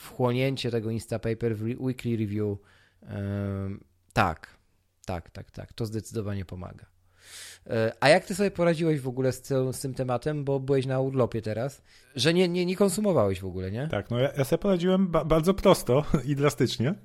[0.02, 2.58] wchłonięcie tego Instapaper w weekly review.
[3.02, 4.58] Um, tak,
[5.06, 5.74] tak, tak, tak.
[5.74, 6.91] To zdecydowanie pomaga.
[7.70, 11.00] E, a jak ty sobie poradziłeś w ogóle z, z tym tematem, bo byłeś na
[11.00, 11.82] urlopie teraz,
[12.16, 13.88] że nie, nie, nie konsumowałeś w ogóle, nie?
[13.88, 16.96] Tak, no ja, ja sobie poradziłem ba bardzo prosto i drastycznie.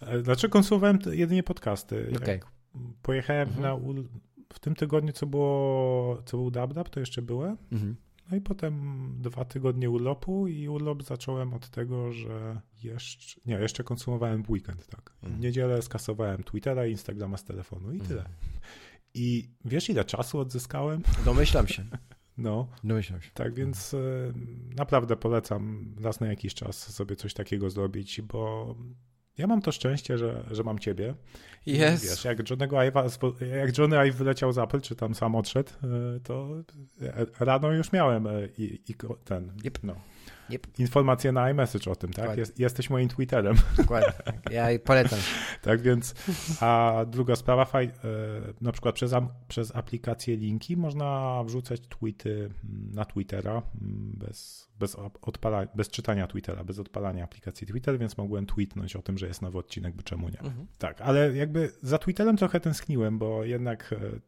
[0.00, 2.12] E, Dlaczego konsumowałem jedynie podcasty?
[2.16, 2.40] Okay.
[3.02, 3.62] Pojechałem mhm.
[3.62, 4.02] na
[4.52, 7.56] w tym tygodniu, co było, co był DabDab, to jeszcze byłem.
[7.72, 7.96] Mhm.
[8.30, 13.84] No i potem dwa tygodnie urlopu i urlop zacząłem od tego, że jeszcze, nie, jeszcze
[13.84, 15.12] konsumowałem w weekend, tak.
[15.20, 15.42] W mhm.
[15.42, 18.24] niedzielę skasowałem Twittera i Instagrama z telefonu i mhm.
[19.14, 21.02] I wiesz, ile czasu odzyskałem?
[21.24, 21.84] Domyślam się.
[22.38, 22.68] No.
[22.84, 23.30] Domyślam się.
[23.34, 24.32] Tak więc y,
[24.76, 28.74] naprawdę polecam raz na jakiś czas sobie coś takiego zrobić, bo
[29.38, 31.14] ja mam to szczęście, że, że mam ciebie.
[31.66, 32.04] Jest.
[32.04, 35.70] Wiesz, jak Johnnego Ive'a, jak Johnny Ive wyleciał z Apple, czy tam sam odszedł,
[36.16, 36.48] y, to
[37.40, 38.94] rano już miałem i, i
[39.24, 39.78] ten, yep.
[39.82, 39.94] no.
[40.52, 40.66] Yep.
[40.78, 42.38] Informacje na iMessage o tym, tak?
[42.38, 43.56] Jest, jesteś moim Twitterem.
[43.76, 44.12] Dokładnie.
[44.50, 45.18] Ja polecam.
[45.62, 46.14] tak więc,
[46.60, 47.90] a druga sprawa, faj, e,
[48.60, 49.14] na przykład przez,
[49.48, 56.26] przez aplikację linki można wrzucać tweety mm, na Twittera mm, bez, bez, odpala, bez czytania
[56.26, 60.02] Twittera, bez odpalania aplikacji Twitter, więc mogłem tweetnąć o tym, że jest nowy odcinek, bo
[60.02, 60.40] czemu nie?
[60.40, 60.66] Mhm.
[60.78, 64.20] Tak, ale jakby za Twitterem trochę tęskniłem, bo jednak e,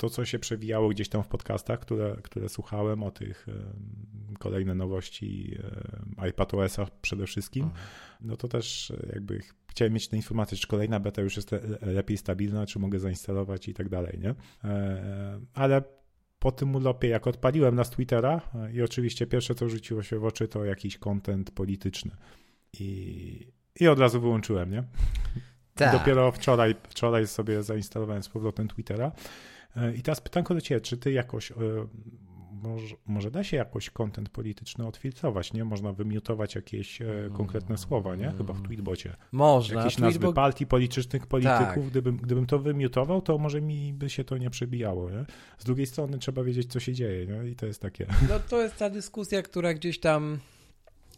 [0.00, 3.46] to, co się przewijało gdzieś tam w podcastach, które, które słuchałem o tych
[4.38, 5.58] kolejne nowości
[6.16, 7.84] iPadOS-a przede wszystkim, mhm.
[8.20, 11.50] no to też jakby chciałem mieć te informacje, czy kolejna beta już jest
[11.82, 14.34] lepiej stabilna, czy mogę zainstalować i tak dalej, nie?
[14.64, 15.82] E, ale
[16.38, 20.24] po tym urlopie, jak odpaliłem nas Twittera e, i oczywiście pierwsze, co rzuciło się w
[20.24, 22.10] oczy, to jakiś content polityczny.
[22.80, 24.84] I, i od razu wyłączyłem, nie?
[25.74, 25.92] Tak.
[25.92, 29.49] Dopiero wczoraj, wczoraj sobie zainstalowałem z powrotem Twittera E,
[29.96, 31.54] I teraz pytanko do Ciebie, czy Ty jakoś, e,
[32.62, 35.64] może, może da się jakoś kontent polityczny odfiltrować, nie?
[35.64, 38.32] Można wymiutować jakieś e, konkretne słowa, nie?
[38.38, 39.16] Chyba w tweetbocie.
[39.32, 39.78] Można.
[39.78, 40.22] Jakieś Tweetbot...
[40.22, 41.74] nazwy partii politycznych polityków.
[41.74, 41.86] Tak.
[41.86, 45.24] Gdybym, gdybym to wymiutował, to może mi by się to nie przebijało, nie?
[45.58, 47.50] Z drugiej strony trzeba wiedzieć, co się dzieje, nie?
[47.50, 48.06] I to jest takie...
[48.28, 50.38] No to jest ta dyskusja, która gdzieś tam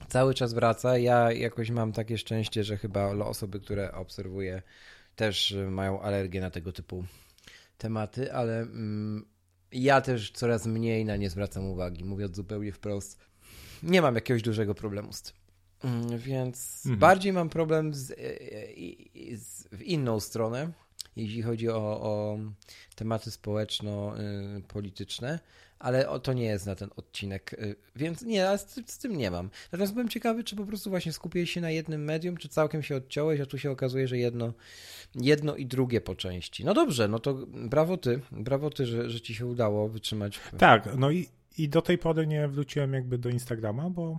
[0.09, 0.99] cały czas wraca.
[0.99, 4.63] Ja jakoś mam takie szczęście, że chyba osoby, które obserwuję
[5.17, 7.05] też mają alergię na tego typu
[7.79, 9.25] tematy, ale mm,
[9.73, 13.19] Ja też coraz mniej na nie zwracam uwagi, mówiąc zupełnie wprost.
[13.83, 15.35] Nie mam jakiegoś dużego problemu z tym.
[15.85, 16.99] Mm, Więc Mhm.
[17.01, 18.15] bardziej mam problem z, e,
[19.37, 20.73] z, w inną stronę,
[21.17, 22.39] jeśli chodzi o, o
[22.97, 25.39] tematy społeczno-polityczne,
[25.83, 29.17] ale to nie jest na ten odcinek, y, więc nie, ale z, tym- z tym
[29.17, 29.51] nie mam.
[29.73, 32.97] Natomiast byłem ciekawy, czy po prostu właśnie skupiłeś się na jednym medium, czy całkiem się
[32.97, 34.53] odciąłeś, a tu się okazuje, że jedno,
[35.15, 36.65] jedno i drugie po części.
[36.65, 40.41] No dobrze, no to brawo ty, brawo ty, że, że ci się udało wytrzymać.
[40.59, 41.29] Tak, no i,
[41.59, 44.19] i do tej pory nie wróciłem jakby do Instagrama, bo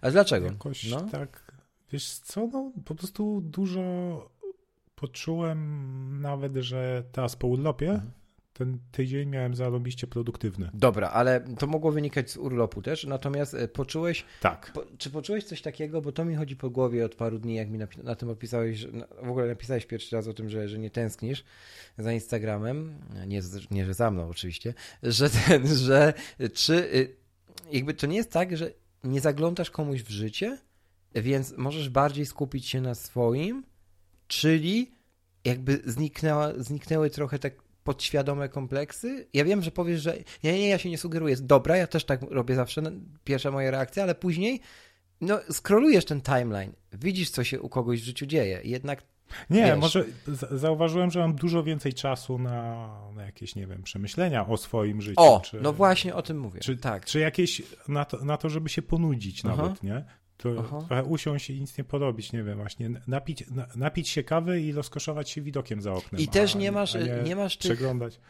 [0.00, 0.46] A dlaczego?
[0.46, 1.00] jakoś No.
[1.00, 1.52] tak,
[1.92, 3.80] wiesz co, no po prostu dużo
[4.94, 8.10] poczułem nawet, że teraz po urlopie Mhm.
[8.54, 10.70] Ten tydzień miałem zarobiście produktywny.
[10.74, 14.70] Dobra, ale to mogło wynikać z urlopu też, natomiast e, poczułeś, Tak.
[14.74, 17.70] po, czy poczułeś coś takiego, bo to mi chodzi po głowie od paru dni, jak
[17.70, 20.68] mi napi- na tym opisałeś, że, na- w ogóle napisałeś pierwszy raz o tym, że,
[20.68, 21.44] że nie tęsknisz
[21.98, 23.40] za Instagramem, nie,
[23.70, 26.12] nie że za mną oczywiście, że ten, że
[26.54, 27.16] czy y,
[27.72, 28.70] jakby to nie jest tak, że
[29.04, 30.58] nie zaglądasz komuś w życie,
[31.14, 33.64] więc możesz bardziej skupić się na swoim,
[34.28, 34.90] czyli
[35.44, 39.28] jakby zniknęła, zniknęły trochę tak podświadome kompleksy.
[39.32, 42.04] Ja wiem, że powiesz, że nie, nie, ja się nie sugeruję, jest dobra, ja też
[42.04, 42.90] tak robię zawsze, no,
[43.24, 44.60] pierwsza moja reakcja, ale później
[45.20, 48.60] no, scrollujesz ten timeline, widzisz, co się u kogoś w życiu dzieje.
[48.64, 49.02] Jednak
[49.50, 49.78] Nie, Wiesz.
[49.78, 50.04] może
[50.50, 55.20] zauważyłem, że mam dużo więcej czasu na, na jakieś, nie wiem, przemyślenia o swoim życiu.
[55.20, 56.60] o, czy, no właśnie o tym mówię.
[56.60, 57.04] Czy, tak.
[57.04, 59.56] czy jakieś na to, na to, żeby się ponudzić Aha.
[59.56, 60.04] nawet, nie?
[60.36, 60.84] To Aha.
[60.88, 64.72] trochę usiąść i nic nie porobić, nie wiem, właśnie napić, na, napić się kawy i
[64.72, 66.20] rozkoszować się widokiem za oknem.
[66.20, 68.20] I też a nie masz, nie, nie masz tych, przeglądać,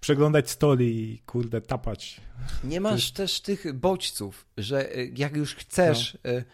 [0.00, 2.20] przeglądać story i kurde tapać.
[2.64, 6.30] nie masz też tych bodźców, że y, jak już chcesz No.
[6.30, 6.44] y,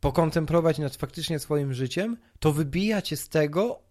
[0.00, 3.82] pokontemplować nad faktycznie swoim życiem, to wybija cię z tego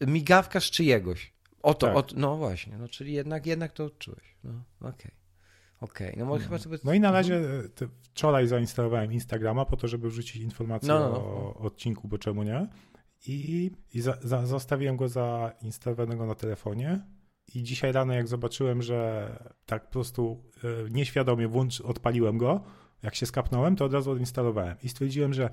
[0.00, 1.32] migawka z czyjegoś.
[1.62, 1.96] Oto, Tak.
[1.96, 4.36] ot, no właśnie, no czyli jednak, jednak to odczułeś.
[4.44, 5.10] No, okej.
[5.80, 6.78] Okej, no może chyba sobie...
[6.84, 11.08] No i na razie e, wczoraj zainstalowałem Instagrama po to, żeby wrzucić informacje No, no,
[11.08, 11.18] no.
[11.18, 12.66] o odcinku, bo czemu nie?
[13.26, 17.00] I, i za, za, zostawiłem go zainstalowanego na telefonie.
[17.54, 19.30] I dzisiaj rano, jak zobaczyłem, że
[19.66, 22.60] tak po prostu e, nieświadomie włącz, odpaliłem go,
[23.02, 24.76] jak się skapnąłem, to od razu odinstalowałem.
[24.82, 25.50] I stwierdziłem, że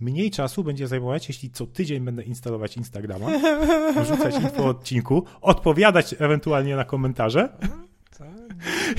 [0.00, 3.26] mniej czasu będzie zajmować, jeśli co tydzień będę instalować Instagrama,
[4.02, 7.58] wrzucać info o odcinku, odpowiadać ewentualnie na komentarze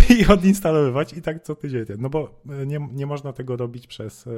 [0.09, 1.85] i odinstalowywać i tak co tydzień.
[1.97, 4.31] No bo e, nie, nie można tego robić przez, e,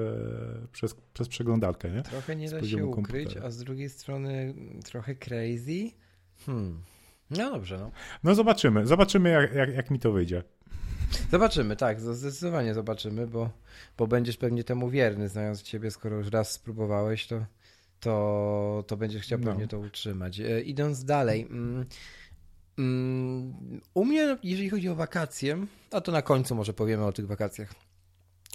[0.72, 2.02] przez, przez przeglądarkę, nie?
[2.02, 3.48] Trochę nie z da się ukryć, komputera.
[3.48, 4.54] a z drugiej strony
[4.86, 5.92] trochę crazy.
[6.46, 6.82] Hmm.
[7.30, 7.92] No dobrze, no.
[8.24, 10.44] No zobaczymy, zobaczymy jak, jak, jak mi to wyjdzie.
[11.32, 13.50] Zobaczymy, tak, zdecydowanie zobaczymy, bo,
[13.98, 17.46] bo będziesz pewnie temu wierny, znając ciebie, skoro już raz spróbowałeś, to,
[18.00, 19.46] to, to będziesz chciał No.
[19.52, 20.40] pewnie to utrzymać.
[20.40, 21.86] E, idąc dalej, mm,
[23.94, 27.74] u mnie, jeżeli chodzi o wakacje, a to na końcu może powiemy o tych wakacjach.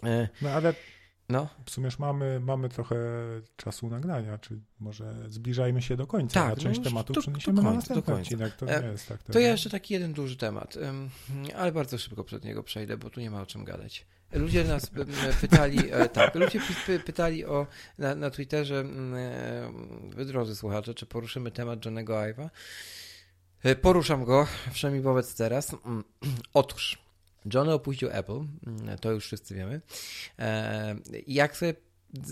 [0.05, 0.75] E, No ale
[1.29, 2.97] no, w sumie już mamy, mamy trochę
[3.57, 7.21] czasu nagrania, czy może zbliżajmy się do końca, Tak, a no część już tematu do-
[7.21, 8.23] przeniesiemy do na końca, następny do końca.
[8.23, 8.55] odcinek.
[8.57, 9.23] To E, nie jest tak.
[9.23, 10.75] To ja jeszcze taki jeden duży temat,
[11.57, 14.07] ale bardzo szybko przed niego przejdę, bo tu nie ma o czym gadać.
[14.33, 14.91] Ludzie nas
[15.41, 17.67] pytali, e, tak, ludzie py- py- pytali o,
[17.99, 18.85] na, na Twitterze,
[20.09, 22.49] wy drodzy słuchacze, czy poruszymy temat Johnego Ive'a.
[23.67, 25.77] E, Poruszam go, przynajmniej wobec teraz.
[25.85, 26.05] Mm,
[26.55, 26.99] Otóż,
[27.55, 29.81] Johnny opuścił Apple, mm, to już wszyscy wiemy.
[30.39, 30.97] E,
[31.27, 31.75] Jak sobie,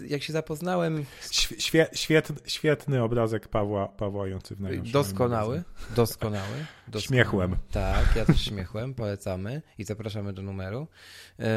[0.07, 5.63] jak się zapoznałem, Świe, świe, świetny, świetny obrazek Pawła, Pawła Jący w najnowszym Doskonały,
[5.97, 6.49] doskonały,
[6.89, 7.25] doskonały.
[7.25, 7.57] Śmiechłem.
[7.71, 10.87] Tak, ja też śmiechłem, polecamy i zapraszamy do numeru.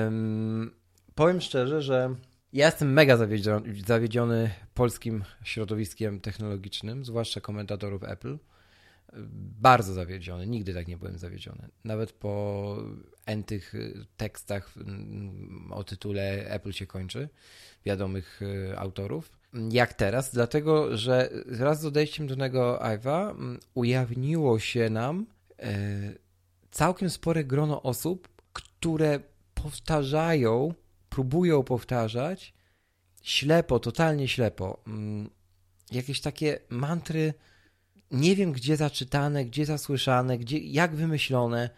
[0.08, 0.72] Ym,
[1.16, 2.16] powiem szczerze, że
[2.54, 8.38] ja jestem mega zawiedziony, zawiedziony polskim środowiskiem technologicznym, zwłaszcza komentatorów Apple.
[9.62, 11.70] Bardzo zawiedziony, nigdy tak nie byłem zawiedziony.
[11.84, 12.78] Nawet po
[13.26, 17.30] N tych y, tekstach mm, o tytule Apple się kończy,
[17.86, 19.32] wiadomych y, autorów,
[19.72, 25.26] jak teraz, dlatego że wraz z odejściem Johnego Ive'a mm, ujawniło się nam
[25.60, 25.74] e,
[26.72, 29.20] całkiem spore grono osób, które
[29.54, 30.74] powtarzają,
[31.10, 32.54] próbują powtarzać
[33.22, 35.30] ślepo, totalnie ślepo, mm,
[35.92, 37.34] jakieś takie mantry,
[38.12, 41.70] nie wiem gdzie zaczytane, gdzie zasłyszane, gdzie, jak wymyślone,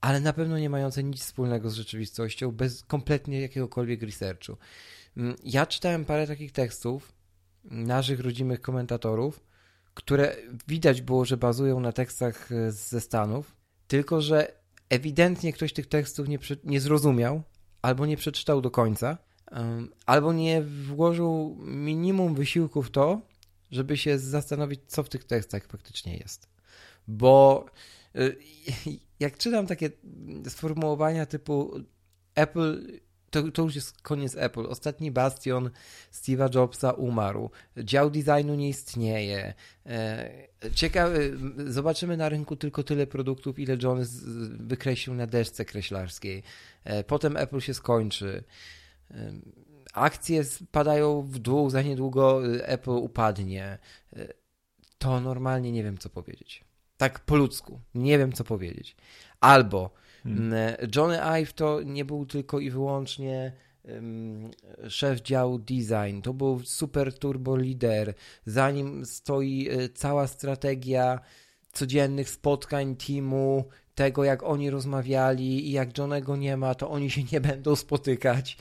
[0.00, 4.56] ale na pewno nie mające nic wspólnego z rzeczywistością, bez kompletnie jakiegokolwiek researchu.
[5.16, 7.12] Mm, Ja czytałem parę takich tekstów
[7.64, 9.40] naszych rodzimych komentatorów,
[9.94, 10.36] które
[10.68, 13.56] widać było, że bazują na tekstach e, ze Stanów,
[13.88, 14.52] tylko że
[14.88, 17.42] ewidentnie ktoś tych tekstów nie, nie zrozumiał,
[17.82, 19.18] albo nie przeczytał do końca,
[20.06, 23.20] albo nie włożył minimum wysiłku w to,
[23.70, 26.48] żeby się zastanowić, co w tych tekstach faktycznie jest.
[27.08, 27.64] Bo
[28.16, 28.36] Y,
[29.20, 29.90] jak czytam takie
[30.48, 31.80] sformułowania typu
[32.34, 33.00] Apple
[33.30, 34.66] to, to już jest koniec Apple.
[34.66, 35.70] Ostatni bastion
[36.12, 37.50] Steve'a Jobsa umarł.
[37.76, 39.54] Dział designu nie istnieje.
[39.86, 40.30] E,
[40.74, 41.18] ciekawe,
[41.66, 44.04] zobaczymy na rynku tylko tyle produktów, ile John
[44.60, 46.42] wykreślił na desce kreślarskiej.
[46.84, 48.44] E, potem Apple się skończy.
[49.92, 53.78] Akcje spadają w dół, za niedługo Apple upadnie.
[54.98, 56.64] To normalnie nie wiem, co powiedzieć.
[56.96, 57.80] Tak po ludzku.
[57.94, 58.96] Nie wiem, co powiedzieć.
[59.40, 59.90] Albo
[60.22, 60.52] Hmm.
[60.52, 63.52] Mm, Johnny Ive to nie był tylko i wyłącznie
[64.88, 68.14] szef działu design, to był super turbo lider,
[68.46, 71.20] za nim stoi e, cała strategia
[71.72, 73.64] codziennych spotkań teamu,
[73.94, 78.56] tego jak oni rozmawiali i jak Johnego nie ma, to oni się nie będą spotykać.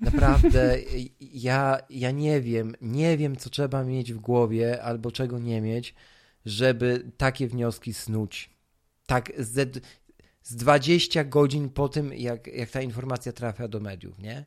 [0.00, 0.78] Naprawdę,
[1.20, 5.94] ja, ja nie wiem, nie wiem, co trzeba mieć w głowie albo czego nie mieć,
[6.46, 8.50] żeby takie wnioski snuć.
[9.06, 9.82] Tak, z,
[10.42, 14.44] z 20 godzin po tym, jak, jak ta informacja trafia do mediów, nie?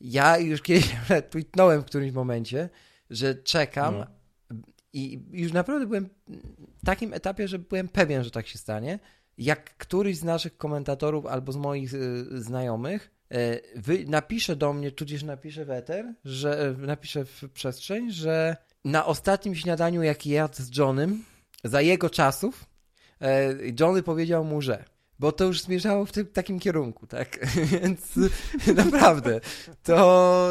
[0.00, 0.96] Ja już kiedyś
[1.30, 2.68] tweetnąłem w którymś momencie,
[3.10, 4.06] że czekam no.
[4.92, 6.08] i już naprawdę byłem
[6.76, 8.98] w takim etapie, że byłem pewien, że tak się stanie.
[9.38, 13.13] Jak któryś z naszych komentatorów albo z moich y, znajomych
[13.76, 19.06] wy, napisze do mnie, tudzież napisze w eter, że y, napisze w przestrzeń, że na
[19.06, 21.24] ostatnim śniadaniu, jaki jadł z Johnem,
[21.64, 22.64] za jego czasów,
[23.80, 24.84] Johnny powiedział mu, że
[25.18, 27.38] bo to już zmierzało w tym, takim kierunku, tak?
[27.72, 28.00] Więc
[28.92, 29.40] naprawdę,
[29.82, 30.50] to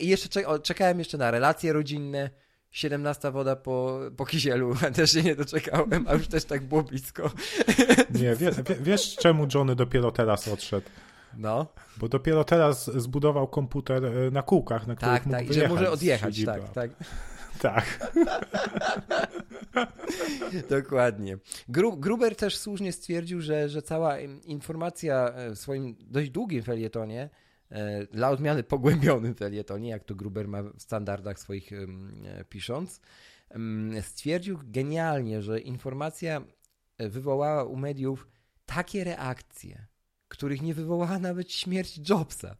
[0.00, 2.30] jeszcze czekałem jeszcze na relacje rodzinne,
[2.70, 7.30] 17 woda po, po kisielu, też się nie doczekałem, a już też tak było blisko.
[8.10, 10.86] Nie, wie, wie, wiesz czemu Johnny dopiero teraz odszedł?
[11.36, 11.66] No.
[11.96, 15.68] Bo dopiero teraz zbudował komputer e, na kółkach, na których tak, mógł tak, wyjechać.
[15.68, 16.90] że może odjechać, tak, tak.
[17.62, 18.12] Tak.
[20.70, 21.38] Dokładnie.
[21.68, 27.30] Gru, Gruber też słusznie stwierdził, że, że cała informacja w swoim dość długim felietonie,
[27.70, 31.86] e, dla odmiany pogłębionym felietonie, jak to Gruber ma w standardach swoich e,
[32.44, 33.00] pisząc,
[34.00, 36.42] stwierdził genialnie, że informacja
[36.98, 38.28] e, wywołała u mediów
[38.66, 39.86] takie reakcje,
[40.32, 42.56] których nie wywołała nawet śmierć Jobsa.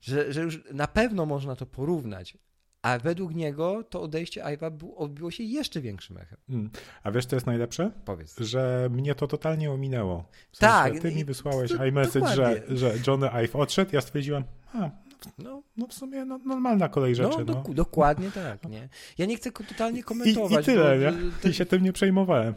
[0.00, 2.38] Że, że już na pewno można to porównać,
[2.82, 6.38] a według niego to odejście Ive'a odbiło się jeszcze większym echem.
[6.48, 6.70] Mm.
[7.02, 7.90] A wiesz, co jest najlepsze?
[8.04, 8.38] Powiedz.
[8.38, 10.28] Że mnie to totalnie ominęło.
[10.52, 11.00] W sensie, tak.
[11.00, 14.44] Ty mi wysłałeś iMessage, że, że Johnny Ive odszedł, ja stwierdziłem,
[14.74, 14.90] a,
[15.38, 17.44] no, no w sumie no, normalna kolej rzeczy.
[17.46, 17.74] No, no.
[17.74, 18.88] dokładnie tak, nie?
[19.18, 20.68] Ja nie chcę totalnie komentować.
[20.68, 21.30] I, i tyle, bo, nie?
[21.42, 21.48] To...
[21.48, 22.54] I się tym nie przejmowałem.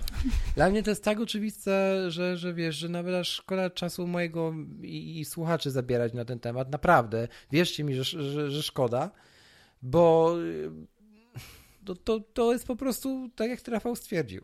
[0.56, 4.54] Dla mnie to jest tak oczywiste, że, że wiesz, że nawet aż szkoda czasu mojego
[4.82, 6.72] i, i słuchaczy zabierać na ten temat.
[6.72, 7.28] Naprawdę.
[7.52, 9.12] Wierzcie mi, że, że, że szkoda
[9.86, 10.36] bo
[11.86, 14.44] to, to, to jest po prostu tak, jak Rafał stwierdził.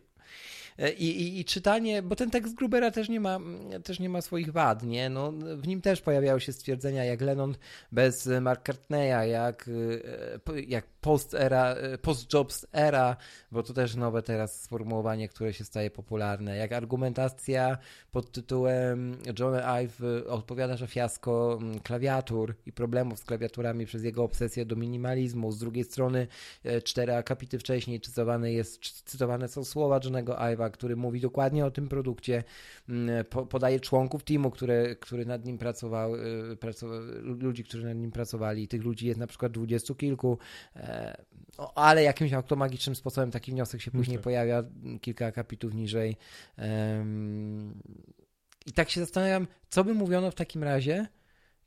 [0.78, 3.38] E, I, i, I, czytanie, bo ten tekst Grubera też nie ma,
[3.84, 5.10] też nie ma swoich wad, nie?
[5.10, 7.54] No, w nim też pojawiały się stwierdzenia jak Lennon
[7.92, 9.68] bez McCartneya, jak,
[10.54, 13.16] e, jak post-era, post-Jobs era,
[13.52, 17.78] bo to też nowe teraz sformułowanie, które się staje popularne, jak argumentacja
[18.10, 24.24] pod tytułem John Ive odpowiada, że fiasko mm, klawiatur i problemów z klawiaturami przez jego
[24.24, 25.52] obsesję do minimalizmu.
[25.52, 26.26] Z drugiej strony
[26.64, 31.70] e, cztery akapity wcześniej cytowane, jest, cytowane są słowa Johnego Ive'a, który mówi dokładnie o
[31.70, 32.44] tym produkcie,
[32.88, 38.10] mm, podaje członków teamu, które, który nad nim pracował, e, pracował, ludzi, którzy nad nim
[38.10, 38.68] pracowali.
[38.68, 40.38] Tych ludzi jest na przykład dwudziestu kilku
[40.76, 40.91] e,
[41.58, 44.24] no, ale jakimś automagicznym sposobem taki wniosek się później okay.
[44.24, 44.64] pojawia
[45.00, 46.16] kilka akapitów niżej.
[48.66, 51.06] I tak się zastanawiam, co by mówiono w takim razie,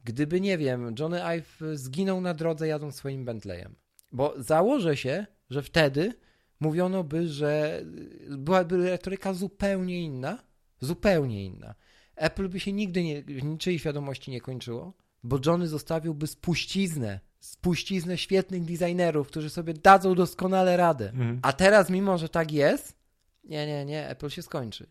[0.03, 3.75] gdyby, nie wiem, Johnny Ive zginął na drodze jadąc swoim Bentleyem.
[4.11, 6.13] Bo założę się, że wtedy
[6.59, 7.81] mówiono by, że
[8.29, 10.43] byłaby retoryka zupełnie inna,
[10.79, 11.75] zupełnie inna.
[12.15, 18.17] Apple by się nigdy nie, w niczyjej świadomości nie kończyło, bo Johnny zostawiłby spuściznę spuściznę
[18.17, 21.09] świetnych designerów, którzy sobie dadzą doskonale radę.
[21.09, 21.39] Mhm.
[21.41, 22.97] A teraz, mimo że tak jest,
[23.43, 24.89] nie, nie, nie, Apple się skończy.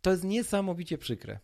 [0.00, 1.38] To jest niesamowicie przykre.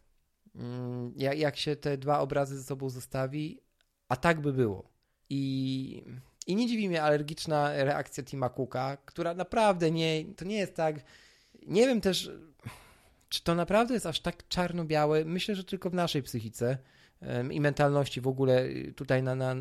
[0.55, 3.61] Mm, jak, jak się te dwa obrazy ze sobą zostawi,
[4.09, 4.91] a tak by było.
[5.31, 6.05] I,
[6.47, 10.97] I nie dziwi mnie alergiczna reakcja Tima Cooka, która naprawdę nie, to nie jest tak.
[11.67, 12.31] Nie wiem też,
[13.29, 15.25] czy to naprawdę jest aż tak czarno-białe.
[15.25, 16.79] Myślę, że tylko w naszej psychice
[17.51, 19.55] i mentalności w ogóle y, tutaj na, na,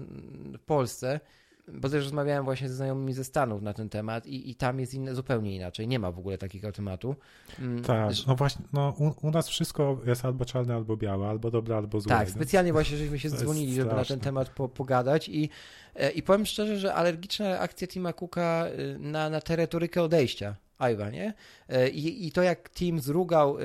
[0.57, 1.19] w Polsce,
[1.67, 4.93] bo też rozmawiałem właśnie ze znajomymi ze Stanów na ten temat i, i tam jest
[4.93, 5.87] inne, zupełnie inaczej.
[5.87, 7.15] Nie ma w ogóle takiego tematu.
[7.59, 11.51] Mm, tak, no właśnie, no u, u, nas wszystko jest albo czarne, albo białe, albo
[11.51, 12.09] dobre, albo złe.
[12.09, 15.49] Tak, specjalnie właśnie, żeśmy się dzwonili, żeby na ten temat po, pogadać i,
[15.95, 20.55] e, i powiem szczerze, że alergiczna reakcja Tima Cooka y, na, na tę retorykę odejścia
[20.93, 21.33] Iwa, nie?
[21.69, 23.57] E, I, I to jak Tim zrugał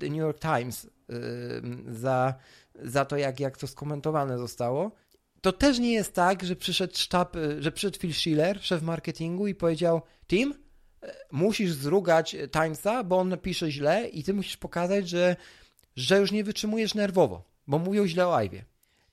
[0.00, 0.90] The New York Times
[1.88, 2.34] za,
[2.82, 4.92] za to, jak, jak to skomentowane zostało,
[5.40, 9.54] to też nie jest tak, że przyszedł sztab, że przyszedł Phil Schiller, szef marketingu i
[9.54, 10.54] powiedział Tim,
[11.32, 15.36] musisz zrugać Timesa, bo on pisze źle i ty musisz pokazać, że,
[15.96, 18.64] że już nie wytrzymujesz nerwowo, bo mówią źle o Iwie.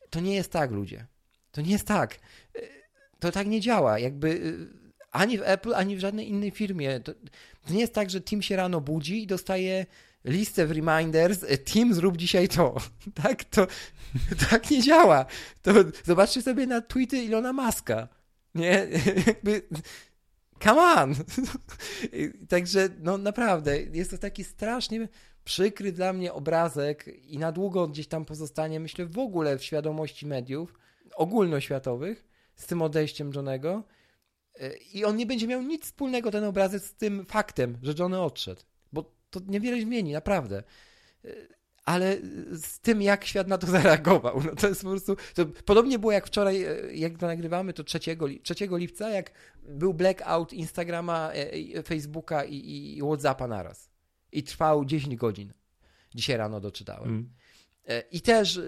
[0.09, 1.05] To nie jest tak, ludzie.
[1.51, 2.20] To nie jest tak.
[3.20, 3.99] To tak nie działa.
[3.99, 4.57] Jakby
[5.11, 6.99] ani w Apple, ani w żadnej innej firmie.
[6.99, 7.13] To,
[7.68, 9.86] to nie jest tak, że Tim się rano budzi i dostaje
[10.28, 12.75] listę w reminders, Tim zrób dzisiaj to.
[13.23, 13.43] Tak?
[13.43, 13.67] To
[14.49, 15.25] tak nie działa.
[15.61, 15.71] To
[16.05, 18.07] zobaczcie sobie na tweety Ilona Maska.
[18.55, 18.88] Nie?
[19.28, 19.61] Jakby
[20.63, 21.15] come on!
[22.49, 25.07] Także, no naprawdę, jest to taki strasznie
[25.43, 30.25] przykry dla mnie obrazek i na długo gdzieś tam pozostanie, myślę, w ogóle w świadomości
[30.25, 30.73] mediów
[31.15, 33.84] ogólnoświatowych z tym odejściem Johnego.
[34.93, 38.61] I on nie będzie miał nic wspólnego, ten obrazek, z tym faktem, że Johnny odszedł.
[39.39, 40.63] To niewiele zmieni, naprawdę
[41.88, 42.17] ale
[42.51, 44.41] z tym, jak świat na to zareagował.
[44.45, 45.15] No to jest po prostu.
[45.35, 47.99] To podobnie było jak wczoraj, e, jak to nagrywamy, to 3,
[48.43, 49.31] 3 lipca, jak
[49.63, 52.55] był blackout Instagrama, e, e, Facebooka i,
[52.97, 53.89] i WhatsAppa naraz.
[54.31, 55.53] I trwał 10 godzin.
[56.15, 57.09] Dzisiaj rano doczytałem.
[57.09, 57.29] Mm.
[58.11, 58.61] I też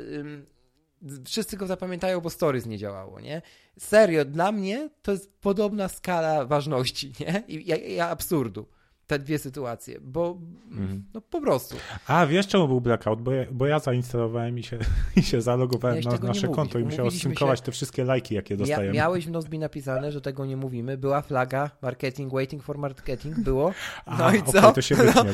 [1.25, 3.41] wszyscy go zapamiętają, bo stories nie działało, nie?
[3.79, 7.43] Serio, dla mnie to jest podobna skala ważności, nie?
[7.47, 8.67] I, i, i absurdu
[9.09, 10.37] te dwie sytuacje, bo
[10.71, 11.03] mhm.
[11.13, 11.75] no po prostu.
[12.07, 13.21] A wiesz czemu był blackout?
[13.21, 14.79] Bo ja, bo ja zainstalowałem i się,
[15.17, 18.85] i się zalogowałem na nasze konto i musiałem synkować te wszystkie lajki, jakie dostajemy.
[18.85, 20.97] Mia, miałeś w Nozbi napisane, że tego nie mówimy.
[20.97, 23.73] Była flaga marketing, waiting for marketing, było.
[24.07, 24.59] No A, i co?
[24.59, 25.29] Okay, to się wytnie, no.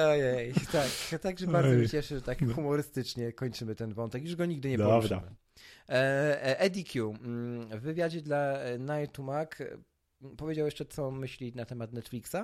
[0.10, 1.20] Ojej, tak.
[1.20, 1.80] Także bardzo Ojej.
[1.80, 4.24] mnie cieszę, że tak humorystycznie kończymy ten wątek.
[4.24, 4.94] Już go nigdy nie Dobra.
[4.94, 5.20] poruszymy.
[5.88, 5.92] E,
[6.42, 9.50] e, Eddie Q mm, w wywiadzie dla Night to Mac
[10.36, 12.36] powiedział jeszcze, co myśli na temat Netflixa,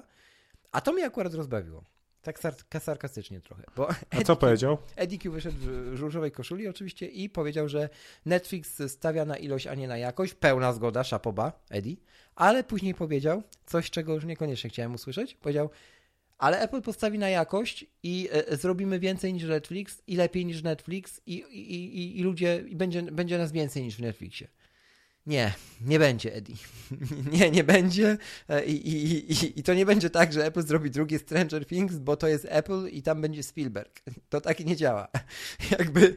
[0.72, 1.84] a to mnie akurat rozbawiło.
[2.68, 3.62] Tak sarkastycznie trochę.
[3.76, 4.78] Bo A co powiedział?
[4.96, 7.88] Eddie Q wyszedł w różowej koszuli oczywiście i powiedział, że
[8.26, 10.34] Netflix stawia na ilość, a nie na jakość.
[10.34, 11.96] Pełna zgoda, szapoba, Eddie.
[12.34, 15.34] Ale później powiedział coś, czego już niekoniecznie chciałem usłyszeć.
[15.34, 15.70] Powiedział,
[16.38, 21.20] ale Apple postawi na jakość i e, zrobimy więcej niż Netflix i lepiej niż Netflix
[21.26, 24.48] i, i, i, i ludzie, i będzie, będzie nas więcej niż w Netflixie.
[25.26, 25.54] Nie,
[25.86, 26.56] nie będzie Eddie.
[27.32, 28.18] nie, nie będzie
[28.48, 31.98] e, I, i, i, i to nie będzie tak, że Apple zrobi drugie Stranger Things,
[31.98, 34.02] bo to jest Apple i tam będzie Spielberg.
[34.28, 35.08] To tak nie działa.
[35.78, 36.16] Jakby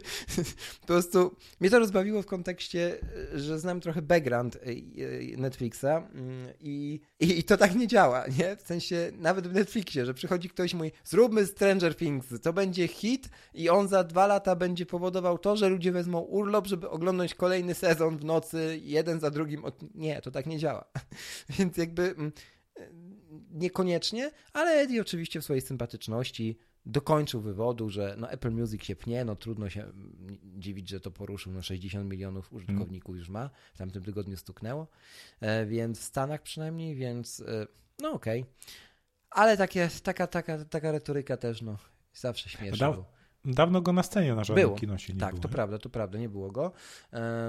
[0.81, 2.97] po prostu mnie to rozbawiło w kontekście,
[3.35, 8.25] że znam trochę background e, e, Netflixa mm, i, i, i to tak nie działa,
[8.39, 8.55] nie?
[8.55, 12.87] W sensie nawet w Netflixie, że przychodzi ktoś i mówi zróbmy Stranger Things, to będzie
[12.87, 17.35] hit i on za dwa lata będzie powodował to, że ludzie wezmą urlop, żeby oglądać
[17.35, 19.65] kolejny sezon w nocy jeden za drugim.
[19.65, 19.95] Od...
[19.95, 20.85] Nie, to tak nie działa.
[21.59, 22.31] Więc jakby mm,
[23.51, 29.25] niekoniecznie, ale Eddie oczywiście w swojej sympatyczności dokończył wywodu, że no Apple Music się pnie,
[29.25, 33.19] no trudno się mm, dziwić, że to poruszył, no 60 milionów użytkowników mm.
[33.19, 34.87] już ma, w tamtym tygodniu stuknęło,
[35.39, 37.67] e, więc w Stanach przynajmniej, więc e,
[38.01, 38.41] no okej.
[38.41, 38.53] Okay.
[39.29, 41.77] Ale takie, taka, taka, taka retoryka też, no,
[42.13, 42.93] zawsze śmieszna.
[43.45, 44.77] Dawno go na scenie na żadnym było.
[44.77, 45.41] kinosie nie tak, było.
[45.41, 46.71] Tak, to prawda, to prawda, nie było go.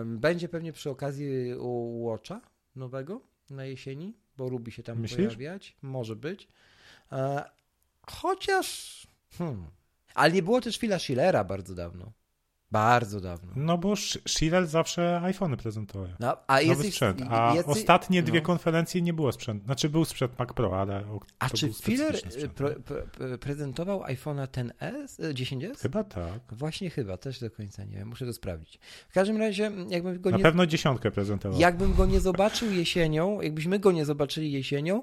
[0.05, 2.41] Będzie pewnie przy okazji u Watcha
[2.77, 3.21] nowego
[3.51, 5.27] na jesieni, bo lubi się tam Myślisz?
[5.27, 5.77] pojawiać.
[5.83, 6.49] Może być.
[7.13, 7.45] E,
[8.07, 9.07] chociaż...
[9.39, 9.67] Hmm.
[10.15, 12.13] Ale nie było też Phila Schillera bardzo dawno.
[12.71, 13.53] Bardzo dawno.
[13.57, 13.97] No bo
[14.29, 16.09] Schiller zawsze iPhony prezentował.
[16.21, 17.23] No, a jest sprzęt.
[17.31, 18.47] A jest, ostatnie dwie no.
[18.47, 19.65] konferencje nie było sprzęt.
[19.65, 21.05] Znaczy był sprzęt Mac Pro, ale
[21.39, 21.71] A czy
[22.55, 25.79] pre, pre, prezentował iPhone'a 10s, 10s?
[25.79, 26.41] Chyba tak.
[26.53, 28.79] Właśnie chyba, też do końca nie wiem, muszę to sprawdzić.
[29.09, 30.43] W każdym razie, jakbym go Na nie...
[30.43, 31.61] pewno dziesiątkę prezentował.
[31.61, 35.03] Jakbym go nie zobaczył jesienią, jakbyśmy go nie zobaczyli jesienią,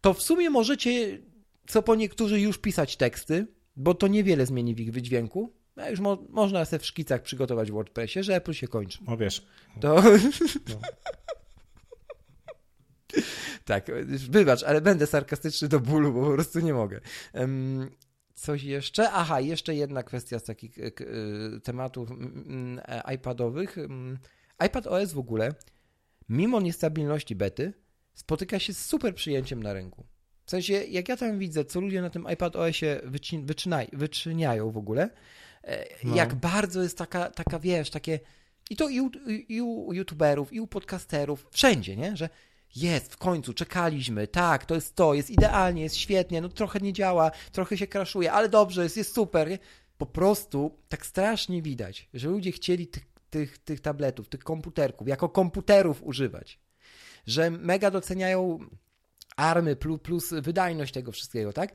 [0.00, 1.18] to w sumie możecie,
[1.66, 3.46] co po niektórzy, już pisać teksty,
[3.76, 7.70] bo to niewiele zmieni w ich wydźwięku no już mo można sobie w szkicach przygotować
[7.70, 8.98] w WordPressie, że Apple się kończy.
[9.06, 9.46] O wiesz.
[9.80, 10.02] To...
[10.68, 10.80] No.
[13.64, 17.00] tak, wybacz, ale będę sarkastyczny do bólu, bo po prostu nie mogę.
[17.34, 17.90] Um,
[18.34, 19.10] coś jeszcze?
[19.10, 20.90] Aha, jeszcze jedna kwestia z takich e,
[21.60, 22.08] tematów
[22.88, 23.76] e, iPadowych.
[24.66, 25.54] iPad OS w ogóle,
[26.28, 27.72] mimo niestabilności bety,
[28.14, 30.06] spotyka się z super przyjęciem na rynku.
[30.44, 33.00] W sensie, jak ja tam widzę, co ludzie na tym iPad OSie
[33.92, 35.10] wyczyniają w ogóle, E,
[36.04, 36.16] no.
[36.16, 38.20] Jak bardzo jest taka, taka, wiesz, takie.
[38.70, 39.10] I to i u,
[39.48, 42.16] i u youtuberów, i u podcasterów, wszędzie, nie?
[42.16, 42.28] Że
[42.76, 46.92] jest, w końcu, czekaliśmy, tak, to jest to, jest idealnie, jest świetnie, no trochę nie
[46.92, 49.48] działa, trochę się kraszuje, ale dobrze, jest, jest super.
[49.48, 49.58] Nie?
[49.98, 55.28] Po prostu tak strasznie widać, że ludzie chcieli tych, tych, tych tabletów, tych komputerków, jako
[55.28, 56.58] komputerów używać.
[57.26, 58.58] że mega doceniają
[59.36, 61.72] army plus, plus wydajność tego wszystkiego, tak?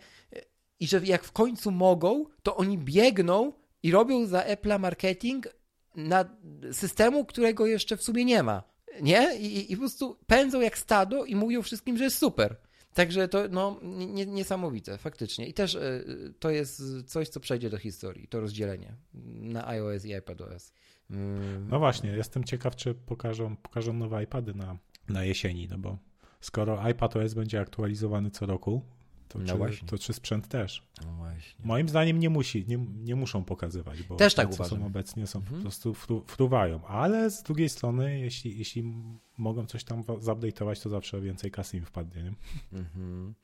[0.80, 3.54] I że jak w końcu mogą, to oni biegną
[3.84, 5.48] i robią za Apple'a marketing
[5.96, 6.26] na
[6.72, 8.64] systemu, którego jeszcze w sumie nie ma.
[9.02, 9.38] Nie?
[9.40, 12.58] I, I, po prostu pędzą jak stado i mówią wszystkim, że jest super.
[12.94, 15.48] Także to no, nie, niesamowite, faktycznie.
[15.48, 18.96] I też y, to jest coś, co przejdzie do historii, to rozdzielenie
[19.42, 20.74] na iOS i iPadOS.
[21.10, 21.68] Mm.
[21.70, 24.78] No właśnie, jestem ciekaw, czy pokażą, pokażą nowe iPady na,
[25.10, 25.98] na jesieni, no bo
[26.42, 28.82] skoro iPadOS będzie aktualizowany co roku,
[29.28, 30.84] to, no czy, to czy sprzęt też?
[31.06, 31.18] No.
[31.64, 34.80] Moim zdaniem nie musi, nie, nie muszą pokazywać, bo też tak co uważam.
[34.80, 35.58] są obecnie są mhm.
[35.58, 35.96] po prostu
[36.28, 38.94] fruwają, ale z drugiej strony, jeśli, jeśli
[39.38, 42.24] mogą coś tam zupdate'ować, to zawsze więcej kasy im wpadnie.
[42.24, 42.34] Nie?
[42.80, 43.36] Mhm.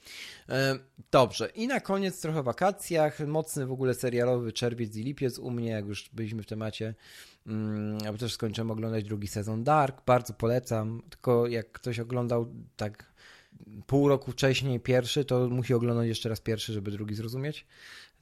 [0.50, 0.80] E,
[1.12, 5.52] dobrze, i na koniec trochę o wakacjach, mocny w ogóle serialowy czerwiec i lipiec u
[5.52, 6.96] mnie, jak już byliśmy w temacie,
[7.48, 13.13] mm, bo też skończyłem oglądać drugi sezon Dark, bardzo polecam, tylko jak ktoś oglądał tak
[13.88, 17.66] pół roku wcześniej pierwszy, to musi oglądać jeszcze raz pierwszy, żeby drugi zrozumieć.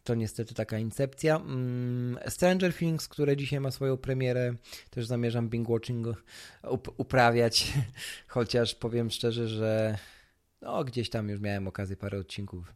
[0.04, 1.36] To niestety taka incepcja.
[1.36, 4.54] Mm, Stranger Things, które dzisiaj ma swoją premierę,
[4.90, 6.14] też zamierzam binge-watching
[6.98, 7.74] uprawiać,
[8.28, 9.98] chociaż powiem szczerze, że
[10.62, 12.74] no, gdzieś tam już miałem okazję parę odcinków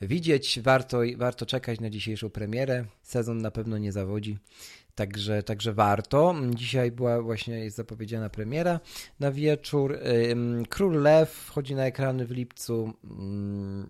[0.00, 0.60] widzieć.
[0.60, 2.84] Warto, warto czekać na dzisiejszą premierę.
[3.02, 4.38] Sezon na pewno nie zawodzi.
[4.94, 6.34] Także, także warto.
[6.54, 8.80] Dzisiaj była właśnie jest zapowiedziana premiera
[9.20, 9.98] na wieczór.
[10.68, 12.92] Król Lew wchodzi na ekrany w lipcu.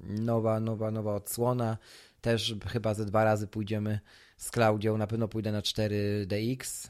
[0.03, 1.79] Nowa, nowa, nowa odsłona.
[2.21, 4.01] Też chyba ze dwa razy pójdziemy
[4.37, 4.99] z Klaudią.
[4.99, 6.89] Na pewno pójdę na 4DX,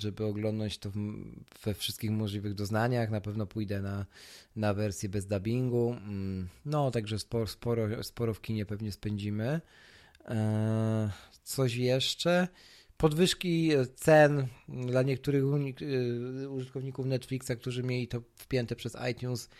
[0.00, 0.90] żeby oglądać to
[1.64, 3.10] we wszystkich możliwych doznaniach.
[3.10, 4.06] Na pewno pójdę na,
[4.56, 5.96] na wersję bez dubbingu.
[6.64, 9.60] No, także sporo, sporo, sporo w kinie pewnie spędzimy.
[10.28, 11.10] E,
[11.42, 12.48] coś jeszcze?
[13.04, 15.44] Podwyżki cen dla niektórych
[15.82, 19.50] y, użytkowników Netflixa, którzy mieli to wpięte przez iTunes.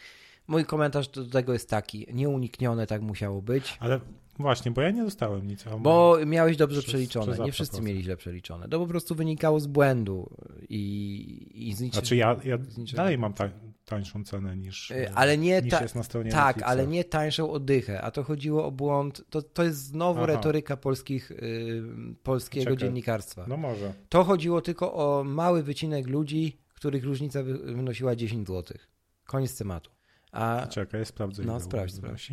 [0.46, 3.76] Mój komentarz do tego jest taki: nieuniknione tak musiało być.
[3.80, 4.00] Ale
[4.38, 5.64] Właśnie, bo ja nie dostałem nic.
[5.80, 7.32] Bo miałeś dobrze przez, przeliczone.
[7.32, 8.68] Przez nie wszyscy mieli źle przeliczone.
[8.68, 10.30] To po prostu wynikało z błędu
[10.68, 12.58] i, i z niczym, Znaczy ja, ja
[12.94, 13.50] dalej mam ta,
[13.84, 16.70] tańszą cenę niż, y, ale nie niż ta, jest na stronie Tak, Netflixa.
[16.70, 19.24] ale nie tańszą oddychę, a to chodziło o błąd.
[19.30, 20.26] To, to jest znowu Aha.
[20.26, 21.82] retoryka polskich, y,
[22.22, 22.76] polskiego Czekaj.
[22.76, 23.44] dziennikarstwa.
[23.48, 23.92] No może.
[24.08, 28.78] To chodziło tylko o mały wycinek ludzi, których różnica wynosiła 10 zł.
[29.26, 29.90] Koniec tematu.
[30.32, 31.42] A, Czekaj, sprawdzę.
[31.44, 32.32] No, sprawdź, sprawdź.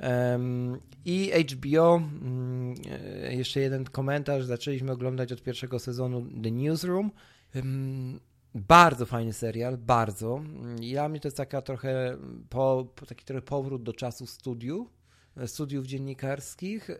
[0.00, 2.74] Um, I HBO, um,
[3.30, 4.44] jeszcze jeden komentarz.
[4.44, 7.10] Zaczęliśmy oglądać od pierwszego sezonu The Newsroom.
[7.54, 8.20] Um,
[8.54, 10.42] bardzo fajny serial, bardzo.
[10.80, 12.16] Ja mnie to jest taka trochę,
[12.50, 14.88] po, taki trochę powrót do czasu studiów,
[15.46, 16.90] studiów dziennikarskich.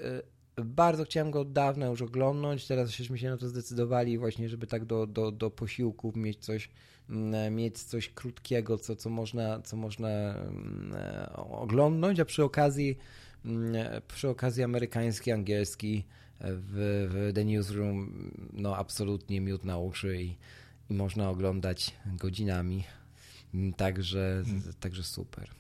[0.64, 4.66] Bardzo chciałem go od dawna już oglądać, teraz żeśmy się na to zdecydowali właśnie, żeby
[4.66, 6.70] tak do, do, do posiłków mieć coś
[7.10, 10.94] Mm, mieć coś krótkiego, co, co, można, co można mm,
[11.36, 12.98] oglądnąć, a przy okazji
[13.44, 13.74] mm,
[14.08, 16.04] przy okazji amerykański, angielski
[16.40, 20.36] w, w The Newsroom no absolutnie miód na uszy i,
[20.90, 22.84] i można oglądać godzinami.
[23.76, 24.62] Także, hmm.
[24.80, 25.50] także super.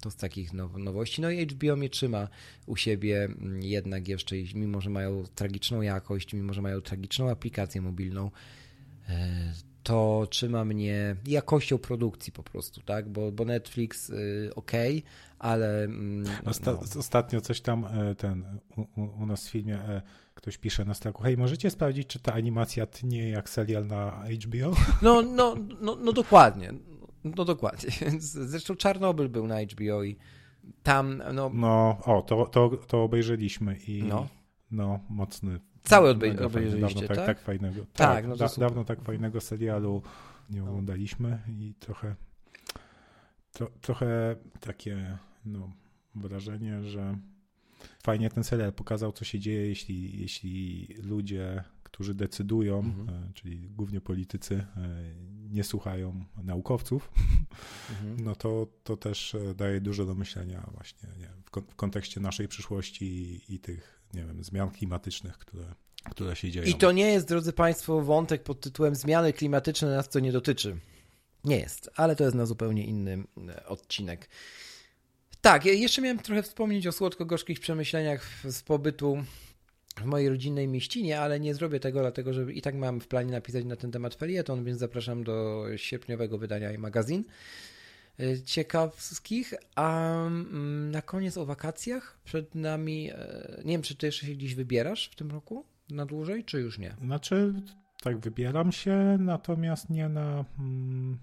[0.00, 1.22] To z takich now, nowości.
[1.22, 2.28] No i HBO mnie trzyma
[2.66, 3.28] u siebie
[3.60, 8.30] jednak jeszcze, mimo że mają tragiczną jakość, mimo że mają tragiczną aplikację mobilną,
[9.08, 9.52] e,
[9.82, 13.08] to trzyma mnie jakością produkcji po prostu, tak?
[13.08, 14.72] Bo, bo Netflix y, ok,
[15.38, 15.84] ale.
[15.84, 16.80] Mm, Osta no.
[16.98, 18.44] Ostatnio coś tam e, ten
[18.76, 20.02] u, u, nas w filmie e,
[20.40, 24.72] ktoś pisze na straku, hej, możecie sprawdzić, czy ta animacja tnie jak serial na HBO?
[25.02, 26.72] No, no, no, no dokładnie.
[27.24, 27.90] No dokładnie.
[28.20, 30.16] Zresztą Czarnobyl był na HBO i
[30.82, 31.50] tam, no...
[31.54, 34.28] No, o, to, to, to obejrzeliśmy i no,
[34.70, 37.26] no mocny Cały odbej- obejrzeliście, tak, tak?
[37.26, 37.80] tak fajnego.
[37.80, 40.02] Tak, tak no da, dawno tak fajnego serialu
[40.50, 40.68] nie no.
[40.68, 42.14] oglądaliśmy i trochę
[43.52, 45.72] to, trochę takie no,
[46.14, 47.18] wrażenie, że
[48.02, 53.08] fajnie ten serial pokazał, co się dzieje, jeśli, jeśli ludzie, którzy decydują, mhm.
[53.08, 55.14] E, czyli głównie politycy, e,
[55.50, 57.10] nie słuchają naukowców,
[57.90, 58.24] mhm.
[58.24, 63.04] no to, to też e, daje dużo do myślenia właśnie nie, w, kontekście naszej przyszłości
[63.04, 65.64] i, i tych nie wiem, zmian klimatycznych, które,
[66.10, 66.66] które się dzieją.
[66.66, 70.76] I to nie jest, drodzy Państwo, wątek pod tytułem zmiany klimatyczne nas to nie dotyczy.
[71.44, 73.24] Nie jest, ale to jest na zupełnie inny
[73.66, 74.28] odcinek.
[75.40, 79.24] Tak, jeszcze miałem trochę wspomnieć o słodko-gorzkich przemyśleniach z pobytu
[79.96, 83.32] w mojej rodzinnej mieścinie, ale nie zrobię tego, dlatego że i tak mam w planie
[83.32, 87.24] napisać na ten temat felieton, więc zapraszam do sierpniowego wydania i magazyn.
[88.20, 89.54] E, ciekawskich.
[89.74, 93.10] A mm, na koniec o wakacjach przed nami.
[93.10, 96.60] E, nie wiem, czy ty jeszcze się gdzieś wybierasz w tym roku na dłużej, czy
[96.60, 96.96] już nie?
[97.04, 97.54] Znaczy,
[98.02, 100.44] tak, wybieram się, natomiast nie na.
[100.58, 101.18] Mm,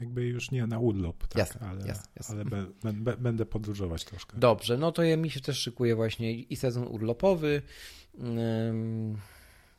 [0.00, 2.34] jakby już nie na urlop, tak, Jasne, ale, jasne, jasne.
[2.34, 4.38] ale be, be, będę podróżować troszkę.
[4.38, 7.62] Dobrze, no to ja mi się też szykuje właśnie i sezon urlopowy.
[8.20, 9.16] ym,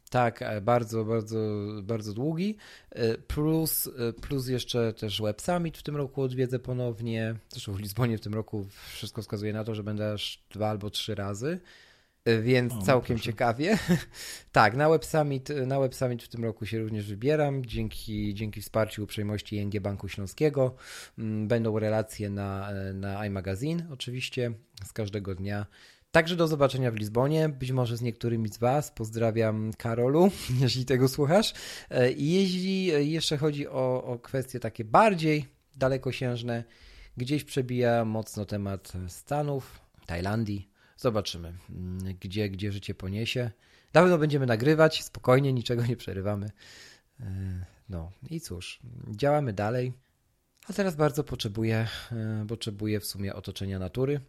[0.09, 1.37] Tak, e, bardzo, bardzo,
[1.83, 2.57] bardzo długi.
[2.91, 7.35] E, Plus, e, plus jeszcze też Web Summit w tym roku odwiedzę ponownie.
[7.49, 10.89] Zresztą w Lizbonie w tym roku wszystko wskazuje na to, że będę aż dwa albo
[10.89, 11.59] trzy razy.
[12.41, 13.31] Więc O, no całkiem proszę.
[13.31, 13.77] ciekawie.
[14.51, 17.65] tak, na Web, Summit, na Web Summit w tym roku się również wybieram.
[17.65, 20.75] Dzięki, dzięki wsparciu i uprzejmości ING Banku Śląskiego.
[21.17, 24.51] Mm, Będą relacje na, na iMagazine oczywiście
[24.85, 25.65] z każdego dnia.
[26.11, 28.91] Także do zobaczenia w Lizbonie, być może z niektórymi z Was.
[28.91, 31.53] Pozdrawiam Karolu, jeśli tego słuchasz.
[31.89, 35.45] E, I jeśli jeszcze chodzi o, o kwestie takie bardziej
[35.75, 36.63] dalekosiężne,
[37.17, 40.74] gdzieś przebija mocno temat Stanów, Tajlandii.
[40.97, 43.51] Zobaczymy, mm, gdzie, gdzie życie poniesie.
[43.93, 46.51] Na pewno będziemy nagrywać, spokojnie, niczego nie przerywamy.
[47.19, 48.79] E, No i cóż,
[49.09, 49.93] działamy dalej.
[50.69, 54.19] A teraz bardzo potrzebuję, e, potrzebuję w sumie otoczenia natury.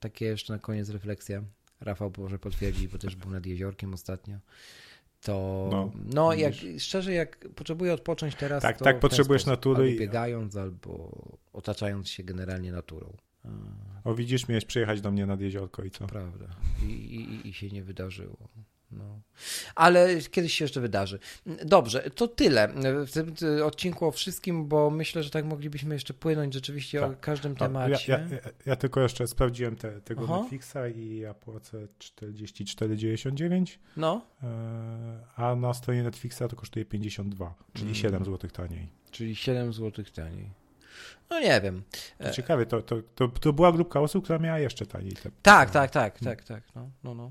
[0.00, 1.42] Takie jeszcze na koniec refleksja.
[1.80, 4.38] Rafał może potwierdzi, bo też był nad jeziorkiem ostatnio.
[5.20, 9.84] To no, No, jak szczerze, jak potrzebuję odpocząć teraz, Tak, to tak potrzebujesz sposób, natury
[9.84, 11.12] albo biegając, albo
[11.52, 13.16] otaczając się generalnie naturą.
[14.04, 16.06] O widzisz, miałeś przyjechać do mnie nad jeziorko i co?
[16.06, 16.46] Prawda.
[16.82, 18.36] I, i, I się nie wydarzyło.
[18.90, 19.20] No.
[19.74, 21.18] Ale kiedyś się jeszcze wydarzy.
[21.64, 22.68] Dobrze, to tyle
[23.06, 23.34] w tym
[23.64, 27.20] odcinku o wszystkim, bo myślę, że tak moglibyśmy jeszcze płynąć rzeczywiście o Tak.
[27.20, 28.12] każdym No, temacie.
[28.12, 30.40] Ja, ja, ja, tylko jeszcze sprawdziłem te, tego Aha.
[30.40, 37.84] Netflixa i ja płacę 44,99, No, e, a na stronie Netflixa to kosztuje 52, czyli
[37.86, 37.94] Mm.
[37.94, 38.88] 7 zł taniej.
[39.10, 40.50] czyli 7 zł taniej.
[41.30, 41.82] No nie wiem.
[42.18, 45.12] To E, ciekawe, to, to, to, to była grupka osób, która miała jeszcze taniej.
[45.12, 46.62] Te, Tak, tak, tak, tak, tak.
[46.74, 47.30] No, no, no.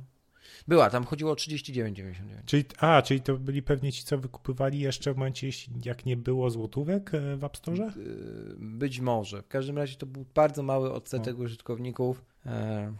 [0.67, 2.13] Była, tam chodziło o 39,99.
[2.45, 5.49] Czyli, a, czyli to byli pewnie ci, co wykupywali jeszcze w momencie,
[5.85, 7.87] jak nie było złotówek e, w App Store?
[7.97, 9.41] Y, Być może.
[9.41, 11.43] W każdym razie to był bardzo mały odsetek No.
[11.43, 12.25] użytkowników.
[12.45, 12.93] E,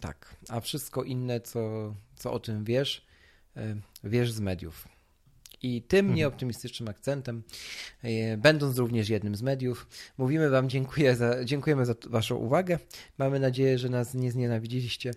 [0.00, 0.36] tak.
[0.48, 3.06] A wszystko inne, co, co o tym wiesz,
[3.56, 3.74] e,
[4.04, 4.88] wiesz z mediów.
[5.62, 6.16] I tym Mhm.
[6.16, 7.42] nieoptymistycznym akcentem,
[8.02, 9.86] e, będąc również jednym z mediów,
[10.18, 12.78] mówimy Wam dziękuję za, dziękujemy za Waszą uwagę.
[13.18, 15.10] Mamy nadzieję, że nas nie znienawidziliście.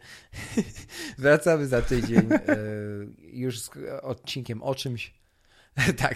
[1.17, 2.57] Wracamy za tydzień e,
[3.23, 3.69] już z
[4.01, 5.13] odcinkiem o czymś.
[5.97, 6.15] tak.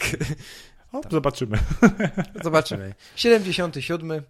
[0.91, 1.57] O, zobaczymy.
[2.43, 2.93] Zobaczymy.
[3.15, 4.21] 77.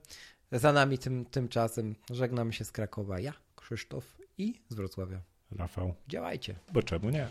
[0.52, 3.20] Za nami tym, tymczasem żegnamy się z Krakowa.
[3.20, 5.22] Ja, Krzysztof i z Wrocławia.
[5.52, 6.56] Rafał, Działajcie.
[6.74, 7.28] bo czemu nie?